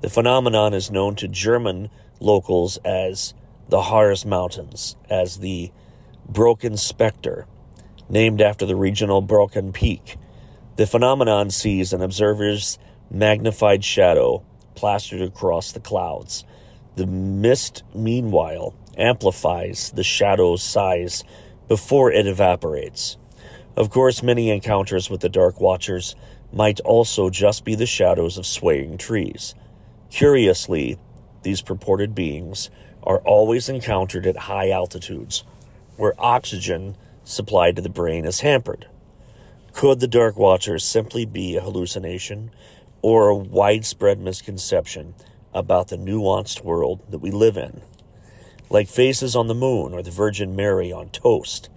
The 0.00 0.10
phenomenon 0.10 0.74
is 0.74 0.90
known 0.90 1.16
to 1.16 1.28
German 1.28 1.90
locals 2.20 2.76
as 2.84 3.34
the 3.72 3.80
Harz 3.80 4.26
Mountains, 4.26 4.96
as 5.08 5.38
the 5.38 5.72
Brocken 6.30 6.78
Spectre, 6.78 7.46
named 8.06 8.42
after 8.42 8.66
the 8.66 8.76
regional 8.76 9.22
Brocken 9.22 9.72
Peak. 9.72 10.18
The 10.76 10.86
phenomenon 10.86 11.48
sees 11.48 11.94
an 11.94 12.02
observer's 12.02 12.78
magnified 13.10 13.82
shadow 13.82 14.44
plastered 14.74 15.22
across 15.22 15.72
the 15.72 15.80
clouds. 15.80 16.44
The 16.96 17.06
mist, 17.06 17.82
meanwhile, 17.94 18.74
amplifies 18.98 19.90
the 19.92 20.04
shadow's 20.04 20.62
size 20.62 21.24
before 21.66 22.12
it 22.12 22.26
evaporates. 22.26 23.16
Of 23.74 23.88
course, 23.88 24.22
many 24.22 24.50
encounters 24.50 25.08
with 25.08 25.22
the 25.22 25.30
Dark 25.30 25.62
Watchers 25.62 26.14
might 26.52 26.80
also 26.80 27.30
just 27.30 27.64
be 27.64 27.74
the 27.74 27.86
shadows 27.86 28.36
of 28.36 28.44
swaying 28.44 28.98
trees. 28.98 29.54
Curiously, 30.10 30.98
these 31.42 31.62
purported 31.62 32.14
beings 32.14 32.68
are 33.02 33.18
always 33.18 33.68
encountered 33.68 34.26
at 34.26 34.36
high 34.36 34.70
altitudes, 34.70 35.44
where 35.96 36.14
oxygen 36.18 36.96
supplied 37.24 37.76
to 37.76 37.82
the 37.82 37.88
brain 37.88 38.24
is 38.24 38.40
hampered. 38.40 38.86
Could 39.72 40.00
the 40.00 40.08
Dark 40.08 40.36
Watchers 40.36 40.84
simply 40.84 41.24
be 41.24 41.56
a 41.56 41.62
hallucination 41.62 42.50
or 43.00 43.28
a 43.28 43.34
widespread 43.34 44.20
misconception 44.20 45.14
about 45.54 45.88
the 45.88 45.96
nuanced 45.96 46.62
world 46.62 47.00
that 47.10 47.18
we 47.18 47.30
live 47.30 47.56
in? 47.56 47.82
Like 48.70 48.88
faces 48.88 49.34
on 49.34 49.48
the 49.48 49.54
moon 49.54 49.92
or 49.92 50.02
the 50.02 50.10
Virgin 50.10 50.54
Mary 50.54 50.92
on 50.92 51.10
toast, 51.10 51.68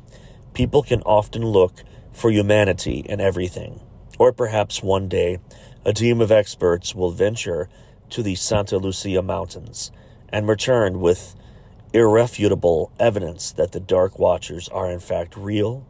people 0.54 0.84
can 0.84 1.02
often 1.02 1.46
look 1.46 1.84
for 2.14 2.32
humanity 2.32 3.00
in 3.00 3.20
everything. 3.20 3.82
Or 4.18 4.32
perhaps 4.32 4.82
one 4.82 5.10
day, 5.10 5.40
a 5.84 5.94
team 5.94 6.22
of 6.22 6.32
experts 6.32 6.96
will 6.96 7.12
venture 7.12 7.70
to 8.12 8.24
the 8.24 8.36
Santa 8.36 8.78
Lucia 8.78 9.22
Mountains 9.22 9.92
and 10.36 10.50
return 10.50 11.00
with 11.00 11.34
irrefutable 11.94 12.92
evidence 13.00 13.54
that 13.54 13.72
the 13.72 13.80
Dark 13.80 14.20
Watchers 14.20 14.68
are 14.68 14.92
in 14.92 15.00
fact 15.00 15.38
real, 15.38 15.86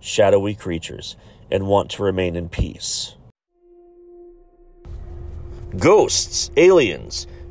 shadowy 0.00 0.56
creatures 0.56 1.14
and 1.48 1.68
want 1.68 1.92
to 1.92 2.02
remain 2.02 2.34
in 2.34 2.48
peace. 2.48 3.14
Ghosts, 5.78 6.50
aliens, 6.56 7.28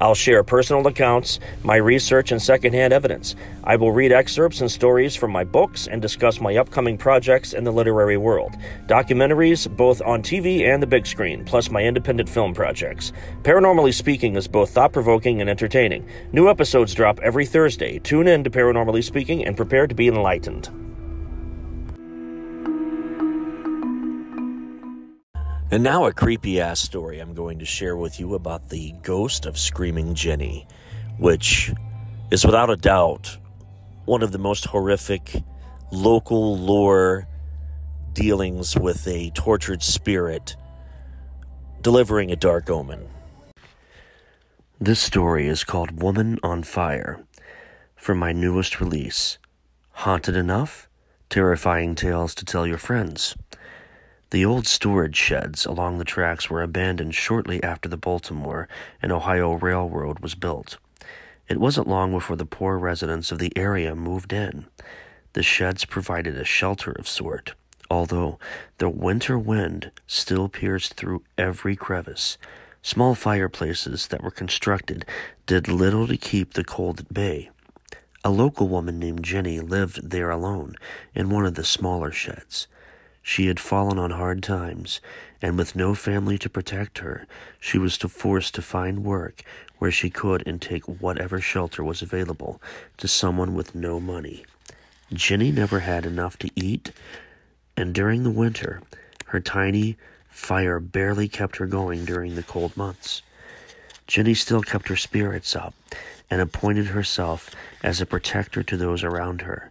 I'll 0.00 0.14
share 0.14 0.42
personal 0.42 0.86
accounts, 0.86 1.40
my 1.62 1.76
research, 1.76 2.32
and 2.32 2.40
secondhand 2.40 2.92
evidence. 2.92 3.34
I 3.64 3.76
will 3.76 3.92
read 3.92 4.12
excerpts 4.12 4.60
and 4.60 4.70
stories 4.70 5.16
from 5.16 5.30
my 5.30 5.44
books 5.44 5.86
and 5.86 6.00
discuss 6.00 6.40
my 6.40 6.56
upcoming 6.56 6.96
projects 6.96 7.52
in 7.52 7.64
the 7.64 7.72
literary 7.72 8.16
world. 8.16 8.56
Documentaries, 8.86 9.68
both 9.76 10.00
on 10.02 10.22
TV 10.22 10.72
and 10.72 10.82
the 10.82 10.86
big 10.86 11.06
screen, 11.06 11.44
plus 11.44 11.70
my 11.70 11.82
independent 11.82 12.28
film 12.28 12.54
projects. 12.54 13.12
Paranormally 13.42 13.94
Speaking 13.94 14.36
is 14.36 14.48
both 14.48 14.70
thought 14.70 14.92
provoking 14.92 15.40
and 15.40 15.50
entertaining. 15.50 16.08
New 16.32 16.48
episodes 16.48 16.94
drop 16.94 17.18
every 17.20 17.46
Thursday. 17.46 17.98
Tune 17.98 18.28
in 18.28 18.44
to 18.44 18.50
Paranormally 18.50 19.04
Speaking 19.04 19.44
and 19.44 19.56
prepare 19.56 19.86
to 19.86 19.94
be 19.94 20.08
enlightened. 20.08 20.87
And 25.70 25.82
now, 25.82 26.06
a 26.06 26.14
creepy 26.14 26.62
ass 26.62 26.80
story 26.80 27.20
I'm 27.20 27.34
going 27.34 27.58
to 27.58 27.66
share 27.66 27.94
with 27.94 28.18
you 28.18 28.34
about 28.34 28.70
the 28.70 28.94
ghost 29.02 29.44
of 29.44 29.58
Screaming 29.58 30.14
Jenny, 30.14 30.66
which 31.18 31.74
is 32.30 32.46
without 32.46 32.70
a 32.70 32.76
doubt 32.76 33.36
one 34.06 34.22
of 34.22 34.32
the 34.32 34.38
most 34.38 34.64
horrific 34.64 35.42
local 35.92 36.56
lore 36.56 37.28
dealings 38.14 38.78
with 38.78 39.06
a 39.06 39.28
tortured 39.34 39.82
spirit 39.82 40.56
delivering 41.82 42.30
a 42.30 42.36
dark 42.36 42.70
omen. 42.70 43.06
This 44.80 45.00
story 45.00 45.48
is 45.48 45.64
called 45.64 46.02
Woman 46.02 46.38
on 46.42 46.62
Fire 46.62 47.26
from 47.94 48.16
my 48.16 48.32
newest 48.32 48.80
release, 48.80 49.36
Haunted 49.90 50.34
Enough? 50.34 50.88
Terrifying 51.28 51.94
Tales 51.94 52.34
to 52.36 52.46
Tell 52.46 52.66
Your 52.66 52.78
Friends. 52.78 53.36
The 54.30 54.44
old 54.44 54.66
storage 54.66 55.16
sheds 55.16 55.64
along 55.64 55.96
the 55.96 56.04
tracks 56.04 56.50
were 56.50 56.62
abandoned 56.62 57.14
shortly 57.14 57.62
after 57.62 57.88
the 57.88 57.96
Baltimore 57.96 58.68
and 59.00 59.10
Ohio 59.10 59.52
Railroad 59.54 60.18
was 60.18 60.34
built. 60.34 60.76
It 61.48 61.58
wasn't 61.58 61.88
long 61.88 62.12
before 62.12 62.36
the 62.36 62.44
poor 62.44 62.76
residents 62.76 63.32
of 63.32 63.38
the 63.38 63.56
area 63.56 63.94
moved 63.94 64.34
in. 64.34 64.66
The 65.32 65.42
sheds 65.42 65.86
provided 65.86 66.36
a 66.36 66.44
shelter 66.44 66.92
of 66.92 67.08
sort, 67.08 67.54
although 67.90 68.38
the 68.76 68.90
winter 68.90 69.38
wind 69.38 69.92
still 70.06 70.50
pierced 70.50 70.94
through 70.94 71.24
every 71.38 71.74
crevice. 71.74 72.36
Small 72.82 73.14
fireplaces 73.14 74.08
that 74.08 74.22
were 74.22 74.30
constructed 74.30 75.06
did 75.46 75.68
little 75.68 76.06
to 76.06 76.18
keep 76.18 76.52
the 76.52 76.64
cold 76.64 77.00
at 77.00 77.14
bay. 77.14 77.48
A 78.22 78.30
local 78.30 78.68
woman 78.68 78.98
named 78.98 79.24
Jenny 79.24 79.60
lived 79.60 80.10
there 80.10 80.28
alone 80.28 80.74
in 81.14 81.30
one 81.30 81.46
of 81.46 81.54
the 81.54 81.64
smaller 81.64 82.12
sheds. 82.12 82.68
She 83.30 83.48
had 83.48 83.60
fallen 83.60 83.98
on 83.98 84.12
hard 84.12 84.42
times, 84.42 85.02
and 85.42 85.58
with 85.58 85.76
no 85.76 85.94
family 85.94 86.38
to 86.38 86.48
protect 86.48 87.00
her, 87.00 87.26
she 87.60 87.76
was 87.76 87.94
forced 87.94 88.54
to 88.54 88.62
find 88.62 89.04
work 89.04 89.42
where 89.76 89.90
she 89.90 90.08
could 90.08 90.42
and 90.46 90.62
take 90.62 90.84
whatever 90.84 91.38
shelter 91.38 91.84
was 91.84 92.00
available 92.00 92.58
to 92.96 93.06
someone 93.06 93.54
with 93.54 93.74
no 93.74 94.00
money. 94.00 94.46
Jenny 95.12 95.52
never 95.52 95.80
had 95.80 96.06
enough 96.06 96.38
to 96.38 96.48
eat, 96.56 96.90
and 97.76 97.94
during 97.94 98.22
the 98.22 98.30
winter, 98.30 98.80
her 99.26 99.40
tiny 99.40 99.98
fire 100.30 100.80
barely 100.80 101.28
kept 101.28 101.56
her 101.56 101.66
going 101.66 102.06
during 102.06 102.34
the 102.34 102.42
cold 102.42 102.78
months. 102.78 103.20
Jenny 104.06 104.32
still 104.32 104.62
kept 104.62 104.88
her 104.88 104.96
spirits 104.96 105.54
up 105.54 105.74
and 106.30 106.40
appointed 106.40 106.86
herself 106.86 107.50
as 107.82 108.00
a 108.00 108.06
protector 108.06 108.62
to 108.62 108.78
those 108.78 109.04
around 109.04 109.42
her. 109.42 109.70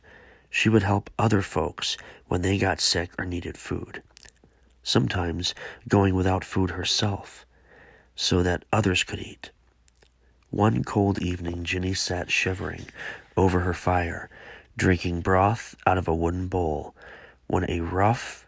She 0.50 0.70
would 0.70 0.84
help 0.84 1.10
other 1.20 1.42
folks 1.42 1.98
when 2.28 2.42
they 2.42 2.58
got 2.58 2.82
sick 2.82 3.12
or 3.18 3.26
needed 3.26 3.58
food, 3.58 4.02
sometimes 4.84 5.54
going 5.88 6.16
without 6.16 6.44
food 6.44 6.72
herself 6.72 7.46
so 8.16 8.42
that 8.44 8.66
others 8.74 9.04
could 9.04 9.20
eat. 9.20 9.52
One 10.50 10.84
cold 10.84 11.22
evening, 11.22 11.64
Jenny 11.64 11.94
sat 11.94 12.32
shivering 12.32 12.88
over 13.36 13.62
her 13.62 13.74
fire, 13.74 14.30
drinking 14.76 15.22
broth 15.22 15.76
out 15.86 15.98
of 15.98 16.08
a 16.08 16.16
wooden 16.16 16.48
bowl, 16.48 16.96
when 17.48 17.70
a 17.70 17.82
rough 17.82 18.48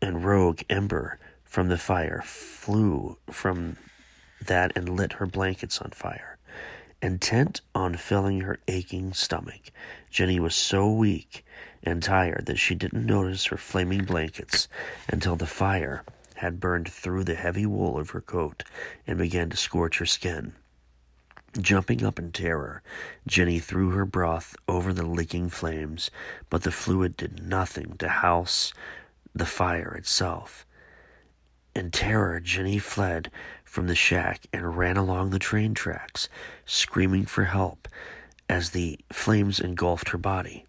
and 0.00 0.24
rogue 0.24 0.62
ember 0.70 1.18
from 1.44 1.68
the 1.68 1.78
fire 1.78 2.22
flew 2.24 3.18
from 3.30 3.76
that 4.40 4.72
and 4.76 4.88
lit 4.88 5.14
her 5.14 5.26
blankets 5.26 5.80
on 5.80 5.90
fire. 5.90 6.37
Intent 7.00 7.60
on 7.76 7.94
filling 7.94 8.40
her 8.40 8.58
aching 8.66 9.12
stomach, 9.12 9.70
Jenny 10.10 10.40
was 10.40 10.54
so 10.56 10.90
weak 10.90 11.44
and 11.82 12.02
tired 12.02 12.46
that 12.46 12.58
she 12.58 12.74
didn't 12.74 13.06
notice 13.06 13.46
her 13.46 13.56
flaming 13.56 14.04
blankets 14.04 14.66
until 15.08 15.36
the 15.36 15.46
fire 15.46 16.02
had 16.36 16.58
burned 16.58 16.88
through 16.88 17.22
the 17.22 17.36
heavy 17.36 17.66
wool 17.66 17.98
of 17.98 18.10
her 18.10 18.20
coat 18.20 18.64
and 19.06 19.16
began 19.16 19.48
to 19.50 19.56
scorch 19.56 19.98
her 19.98 20.06
skin. 20.06 20.54
Jumping 21.60 22.04
up 22.04 22.18
in 22.18 22.32
terror, 22.32 22.82
Jenny 23.26 23.60
threw 23.60 23.90
her 23.90 24.04
broth 24.04 24.56
over 24.66 24.92
the 24.92 25.06
leaking 25.06 25.50
flames, 25.50 26.10
but 26.50 26.62
the 26.62 26.72
fluid 26.72 27.16
did 27.16 27.46
nothing 27.46 27.96
to 27.98 28.08
house 28.08 28.72
the 29.34 29.46
fire 29.46 29.94
itself. 29.94 30.66
In 31.74 31.92
terror, 31.92 32.40
Jenny 32.40 32.78
fled 32.78 33.30
from 33.68 33.86
the 33.86 33.94
shack 33.94 34.46
and 34.52 34.76
ran 34.76 34.96
along 34.96 35.30
the 35.30 35.38
train 35.38 35.74
tracks, 35.74 36.28
screaming 36.64 37.26
for 37.26 37.44
help 37.44 37.86
as 38.48 38.70
the 38.70 38.98
flames 39.12 39.60
engulfed 39.60 40.08
her 40.08 40.18
body. 40.18 40.64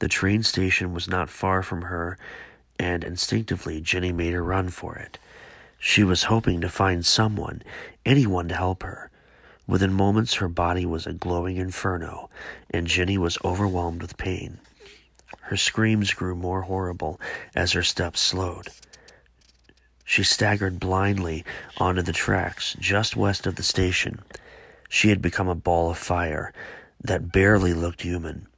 The 0.00 0.08
train 0.08 0.42
station 0.42 0.92
was 0.92 1.08
not 1.08 1.30
far 1.30 1.62
from 1.62 1.82
her, 1.82 2.18
and 2.78 3.02
instinctively 3.02 3.80
Jenny 3.80 4.12
made 4.12 4.34
a 4.34 4.42
run 4.42 4.68
for 4.68 4.96
it. 4.96 5.18
She 5.78 6.04
was 6.04 6.24
hoping 6.24 6.60
to 6.60 6.68
find 6.68 7.04
someone, 7.04 7.62
anyone 8.04 8.48
to 8.48 8.54
help 8.54 8.82
her. 8.82 9.10
Within 9.66 9.92
moments, 9.92 10.34
her 10.34 10.48
body 10.48 10.84
was 10.84 11.06
a 11.06 11.12
glowing 11.12 11.56
inferno, 11.56 12.28
and 12.70 12.86
Jenny 12.86 13.16
was 13.16 13.38
overwhelmed 13.44 14.02
with 14.02 14.18
pain. 14.18 14.58
Her 15.42 15.56
screams 15.56 16.12
grew 16.12 16.34
more 16.34 16.62
horrible 16.62 17.20
as 17.54 17.72
her 17.72 17.82
steps 17.82 18.20
slowed. 18.20 18.68
She 20.10 20.24
staggered 20.24 20.80
blindly 20.80 21.44
onto 21.76 22.02
the 22.02 22.12
tracks 22.12 22.74
just 22.80 23.14
west 23.14 23.46
of 23.46 23.54
the 23.54 23.62
station. 23.62 24.18
She 24.88 25.10
had 25.10 25.22
become 25.22 25.46
a 25.46 25.54
ball 25.54 25.88
of 25.88 25.98
fire 25.98 26.52
that 27.00 27.30
barely 27.30 27.72
looked 27.72 28.02
human. 28.02 28.48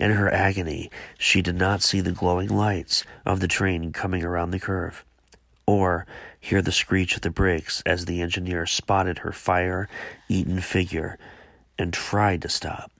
In 0.00 0.12
her 0.12 0.32
agony, 0.32 0.90
she 1.18 1.42
did 1.42 1.56
not 1.56 1.82
see 1.82 2.00
the 2.00 2.12
glowing 2.12 2.48
lights 2.48 3.04
of 3.26 3.40
the 3.40 3.46
train 3.46 3.92
coming 3.92 4.24
around 4.24 4.52
the 4.52 4.58
curve, 4.58 5.04
or 5.66 6.06
hear 6.40 6.62
the 6.62 6.72
screech 6.72 7.14
of 7.14 7.20
the 7.20 7.28
brakes 7.28 7.82
as 7.84 8.06
the 8.06 8.22
engineer 8.22 8.64
spotted 8.64 9.18
her 9.18 9.32
fire 9.32 9.90
eaten 10.30 10.62
figure 10.62 11.18
and 11.78 11.92
tried 11.92 12.40
to 12.40 12.48
stop. 12.48 12.90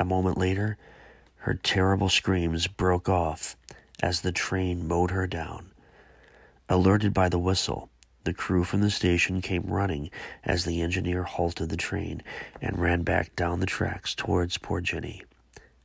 A 0.00 0.06
moment 0.06 0.38
later, 0.38 0.78
her 1.40 1.52
terrible 1.52 2.08
screams 2.08 2.66
broke 2.66 3.10
off 3.10 3.58
as 4.02 4.22
the 4.22 4.32
train 4.32 4.88
mowed 4.88 5.10
her 5.10 5.26
down. 5.26 5.72
Alerted 6.68 7.14
by 7.14 7.28
the 7.28 7.38
whistle, 7.38 7.90
the 8.24 8.34
crew 8.34 8.64
from 8.64 8.80
the 8.80 8.90
station 8.90 9.40
came 9.40 9.62
running 9.66 10.10
as 10.42 10.64
the 10.64 10.80
engineer 10.80 11.22
halted 11.22 11.68
the 11.68 11.76
train 11.76 12.22
and 12.60 12.78
ran 12.78 13.02
back 13.02 13.36
down 13.36 13.60
the 13.60 13.66
tracks 13.66 14.16
towards 14.16 14.58
poor 14.58 14.80
Jenny, 14.80 15.22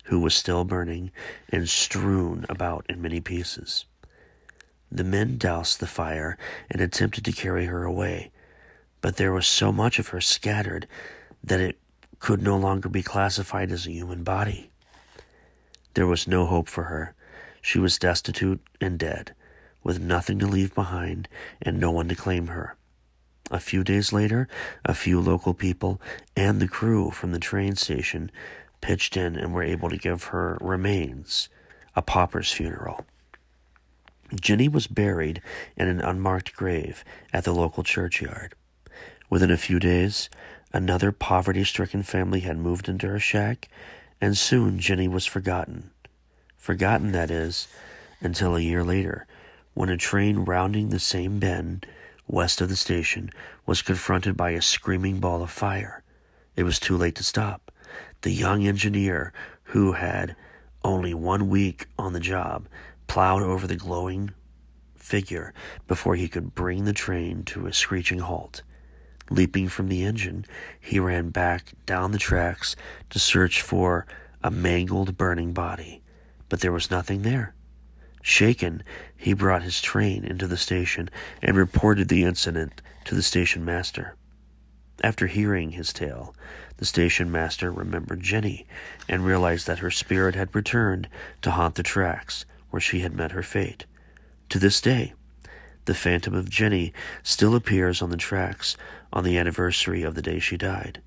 who 0.05 0.19
was 0.19 0.33
still 0.33 0.63
burning 0.63 1.11
and 1.49 1.69
strewn 1.69 2.47
about 2.49 2.85
in 2.89 2.99
many 2.99 3.21
pieces. 3.21 3.85
The 4.91 5.03
men 5.03 5.37
doused 5.37 5.79
the 5.79 5.87
fire 5.87 6.35
and 6.69 6.81
attempted 6.81 7.25
to 7.25 7.31
carry 7.31 7.67
her 7.67 7.83
away, 7.83 8.31
but 9.01 9.17
there 9.17 9.31
was 9.31 9.45
so 9.45 9.71
much 9.71 9.99
of 9.99 10.07
her 10.09 10.19
scattered 10.19 10.87
that 11.43 11.61
it 11.61 11.77
could 12.19 12.41
no 12.41 12.57
longer 12.57 12.89
be 12.89 13.03
classified 13.03 13.71
as 13.71 13.85
a 13.85 13.91
human 13.91 14.23
body. 14.23 14.71
There 15.93 16.07
was 16.07 16.27
no 16.27 16.47
hope 16.47 16.67
for 16.67 16.85
her. 16.85 17.13
She 17.61 17.77
was 17.77 17.99
destitute 17.99 18.61
and 18.81 18.97
dead, 18.97 19.35
with 19.83 19.99
nothing 19.99 20.39
to 20.39 20.47
leave 20.47 20.73
behind 20.75 21.27
and 21.61 21.79
no 21.79 21.91
one 21.91 22.07
to 22.09 22.15
claim 22.15 22.47
her. 22.47 22.75
A 23.49 23.59
few 23.59 23.83
days 23.83 24.13
later, 24.13 24.47
a 24.85 24.93
few 24.93 25.19
local 25.19 25.53
people 25.53 26.01
and 26.35 26.61
the 26.61 26.67
crew 26.67 27.11
from 27.11 27.31
the 27.31 27.39
train 27.39 27.75
station 27.75 28.31
pitched 28.79 29.17
in 29.17 29.35
and 29.35 29.53
were 29.53 29.63
able 29.63 29.89
to 29.89 29.97
give 29.97 30.25
her 30.25 30.57
remains 30.61 31.49
a 31.95 32.01
pauper's 32.01 32.51
funeral. 32.51 33.05
Jenny 34.39 34.69
was 34.69 34.87
buried 34.87 35.41
in 35.75 35.87
an 35.87 35.99
unmarked 35.99 36.55
grave 36.55 37.03
at 37.33 37.43
the 37.43 37.53
local 37.53 37.83
churchyard. 37.83 38.55
Within 39.29 39.51
a 39.51 39.57
few 39.57 39.79
days, 39.79 40.29
Another 40.73 41.11
poverty 41.11 41.65
stricken 41.65 42.01
family 42.01 42.41
had 42.41 42.57
moved 42.57 42.87
into 42.87 43.07
her 43.07 43.19
shack, 43.19 43.67
and 44.21 44.37
soon 44.37 44.79
Jenny 44.79 45.07
was 45.07 45.25
forgotten. 45.25 45.91
Forgotten, 46.57 47.11
that 47.11 47.29
is, 47.29 47.67
until 48.21 48.55
a 48.55 48.61
year 48.61 48.83
later, 48.83 49.27
when 49.73 49.89
a 49.89 49.97
train 49.97 50.39
rounding 50.39 50.89
the 50.89 50.99
same 50.99 51.39
bend 51.39 51.85
west 52.27 52.61
of 52.61 52.69
the 52.69 52.75
station 52.75 53.29
was 53.65 53.81
confronted 53.81 54.37
by 54.37 54.51
a 54.51 54.61
screaming 54.61 55.19
ball 55.19 55.43
of 55.43 55.51
fire. 55.51 56.03
It 56.55 56.63
was 56.63 56.79
too 56.79 56.97
late 56.97 57.15
to 57.15 57.23
stop. 57.23 57.71
The 58.21 58.31
young 58.31 58.65
engineer, 58.65 59.33
who 59.63 59.93
had 59.93 60.35
only 60.83 61.13
one 61.13 61.49
week 61.49 61.87
on 61.97 62.13
the 62.13 62.19
job, 62.19 62.67
plowed 63.07 63.43
over 63.43 63.67
the 63.67 63.75
glowing 63.75 64.31
figure 64.95 65.53
before 65.87 66.15
he 66.15 66.27
could 66.27 66.55
bring 66.55 66.85
the 66.85 66.93
train 66.93 67.43
to 67.43 67.67
a 67.67 67.73
screeching 67.73 68.19
halt. 68.19 68.61
Leaping 69.29 69.69
from 69.69 69.87
the 69.87 70.03
engine, 70.03 70.45
he 70.79 70.99
ran 70.99 71.29
back 71.29 71.73
down 71.85 72.11
the 72.11 72.17
tracks 72.17 72.75
to 73.09 73.19
search 73.19 73.61
for 73.61 74.05
a 74.43 74.51
mangled, 74.51 75.17
burning 75.17 75.53
body, 75.53 76.01
but 76.49 76.59
there 76.61 76.71
was 76.71 76.91
nothing 76.91 77.21
there. 77.21 77.53
Shaken, 78.21 78.83
he 79.15 79.33
brought 79.33 79.63
his 79.63 79.81
train 79.81 80.23
into 80.23 80.47
the 80.47 80.57
station 80.57 81.09
and 81.41 81.55
reported 81.55 82.07
the 82.07 82.23
incident 82.23 82.81
to 83.05 83.15
the 83.15 83.23
station 83.23 83.65
master. 83.65 84.15
After 85.03 85.27
hearing 85.27 85.71
his 85.71 85.91
tale, 85.91 86.35
the 86.77 86.85
station 86.85 87.31
master 87.31 87.71
remembered 87.71 88.21
Jenny 88.21 88.67
and 89.09 89.25
realized 89.25 89.65
that 89.67 89.79
her 89.79 89.91
spirit 89.91 90.35
had 90.35 90.55
returned 90.55 91.09
to 91.41 91.51
haunt 91.51 91.75
the 91.75 91.83
tracks 91.83 92.45
where 92.69 92.79
she 92.79 92.99
had 92.99 93.15
met 93.15 93.31
her 93.31 93.43
fate. 93.43 93.85
To 94.49 94.59
this 94.59 94.79
day, 94.81 95.13
the 95.85 95.95
phantom 95.95 96.35
of 96.35 96.49
Jenny 96.49 96.93
still 97.23 97.55
appears 97.55 98.01
on 98.01 98.11
the 98.11 98.17
tracks 98.17 98.77
on 99.11 99.23
the 99.23 99.37
anniversary 99.37 100.03
of 100.03 100.13
the 100.13 100.21
day 100.21 100.39
she 100.39 100.57
died. 100.57 101.01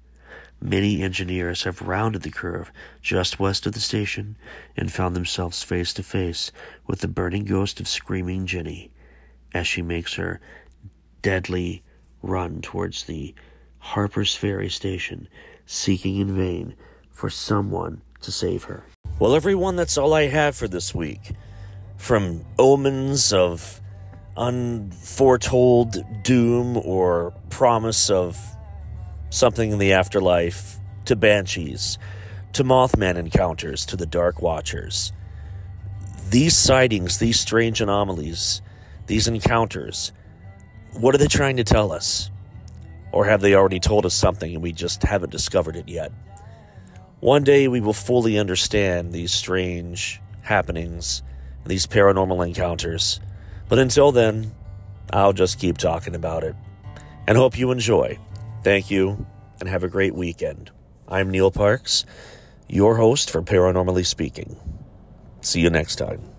Many 0.66 1.02
engineers 1.02 1.64
have 1.64 1.82
rounded 1.82 2.22
the 2.22 2.30
curve 2.30 2.72
just 3.02 3.38
west 3.38 3.66
of 3.66 3.74
the 3.74 3.80
station 3.80 4.38
and 4.74 4.90
found 4.90 5.14
themselves 5.14 5.62
face 5.62 5.92
to 5.92 6.02
face 6.02 6.50
with 6.86 7.00
the 7.00 7.06
burning 7.06 7.44
ghost 7.44 7.80
of 7.80 7.86
screaming 7.86 8.46
Jenny 8.46 8.90
as 9.52 9.66
she 9.66 9.82
makes 9.82 10.14
her 10.14 10.40
deadly 11.20 11.82
run 12.22 12.62
towards 12.62 13.04
the 13.04 13.34
Harper's 13.78 14.34
Ferry 14.34 14.70
station, 14.70 15.28
seeking 15.66 16.16
in 16.16 16.34
vain 16.34 16.74
for 17.10 17.28
someone 17.28 18.00
to 18.22 18.32
save 18.32 18.64
her. 18.64 18.86
Well, 19.18 19.34
everyone, 19.34 19.76
that's 19.76 19.98
all 19.98 20.14
I 20.14 20.28
have 20.28 20.56
for 20.56 20.66
this 20.66 20.94
week. 20.94 21.32
From 21.98 22.42
omens 22.58 23.34
of 23.34 23.82
unforetold 24.34 26.22
doom 26.22 26.78
or 26.78 27.34
promise 27.50 28.08
of 28.08 28.53
something 29.34 29.72
in 29.72 29.78
the 29.78 29.92
afterlife 29.92 30.78
to 31.06 31.16
banshees 31.16 31.98
to 32.52 32.64
Mothman 32.64 33.16
encounters 33.16 33.84
to 33.86 33.96
the 33.96 34.06
Dark 34.06 34.40
Watchers. 34.40 35.12
These 36.30 36.56
sightings, 36.56 37.18
these 37.18 37.38
strange 37.38 37.80
anomalies, 37.80 38.62
these 39.06 39.28
encounters, 39.28 40.12
what 40.92 41.14
are 41.14 41.18
they 41.18 41.26
trying 41.26 41.56
to 41.56 41.64
tell 41.64 41.92
us? 41.92 42.30
Or 43.12 43.26
have 43.26 43.40
they 43.40 43.54
already 43.54 43.80
told 43.80 44.06
us 44.06 44.14
something 44.14 44.54
and 44.54 44.62
we 44.62 44.72
just 44.72 45.02
haven't 45.02 45.30
discovered 45.30 45.76
it 45.76 45.88
yet? 45.88 46.12
One 47.20 47.44
day 47.44 47.68
we 47.68 47.80
will 47.80 47.92
fully 47.92 48.38
understand 48.38 49.12
these 49.12 49.32
strange 49.32 50.20
happenings, 50.42 51.22
these 51.66 51.86
paranormal 51.86 52.46
encounters 52.46 53.20
but 53.68 53.78
until 53.78 54.12
then, 54.12 54.54
I'll 55.12 55.32
just 55.32 55.58
keep 55.58 55.78
talking 55.78 56.14
about 56.14 56.44
it 56.44 56.54
and 57.26 57.36
hope 57.36 57.58
you 57.58 57.70
enjoy. 57.70 58.18
Thank 58.64 58.90
you 58.90 59.26
and 59.60 59.68
have 59.68 59.84
a 59.84 59.88
great 59.88 60.14
weekend. 60.14 60.70
I'm 61.06 61.30
Neil 61.30 61.50
Parks, 61.50 62.06
your 62.66 62.96
host 62.96 63.30
for 63.30 63.42
Paranormally 63.42 64.06
Speaking. 64.06 64.56
See 65.42 65.60
you 65.60 65.68
next 65.68 65.96
time. 65.96 66.33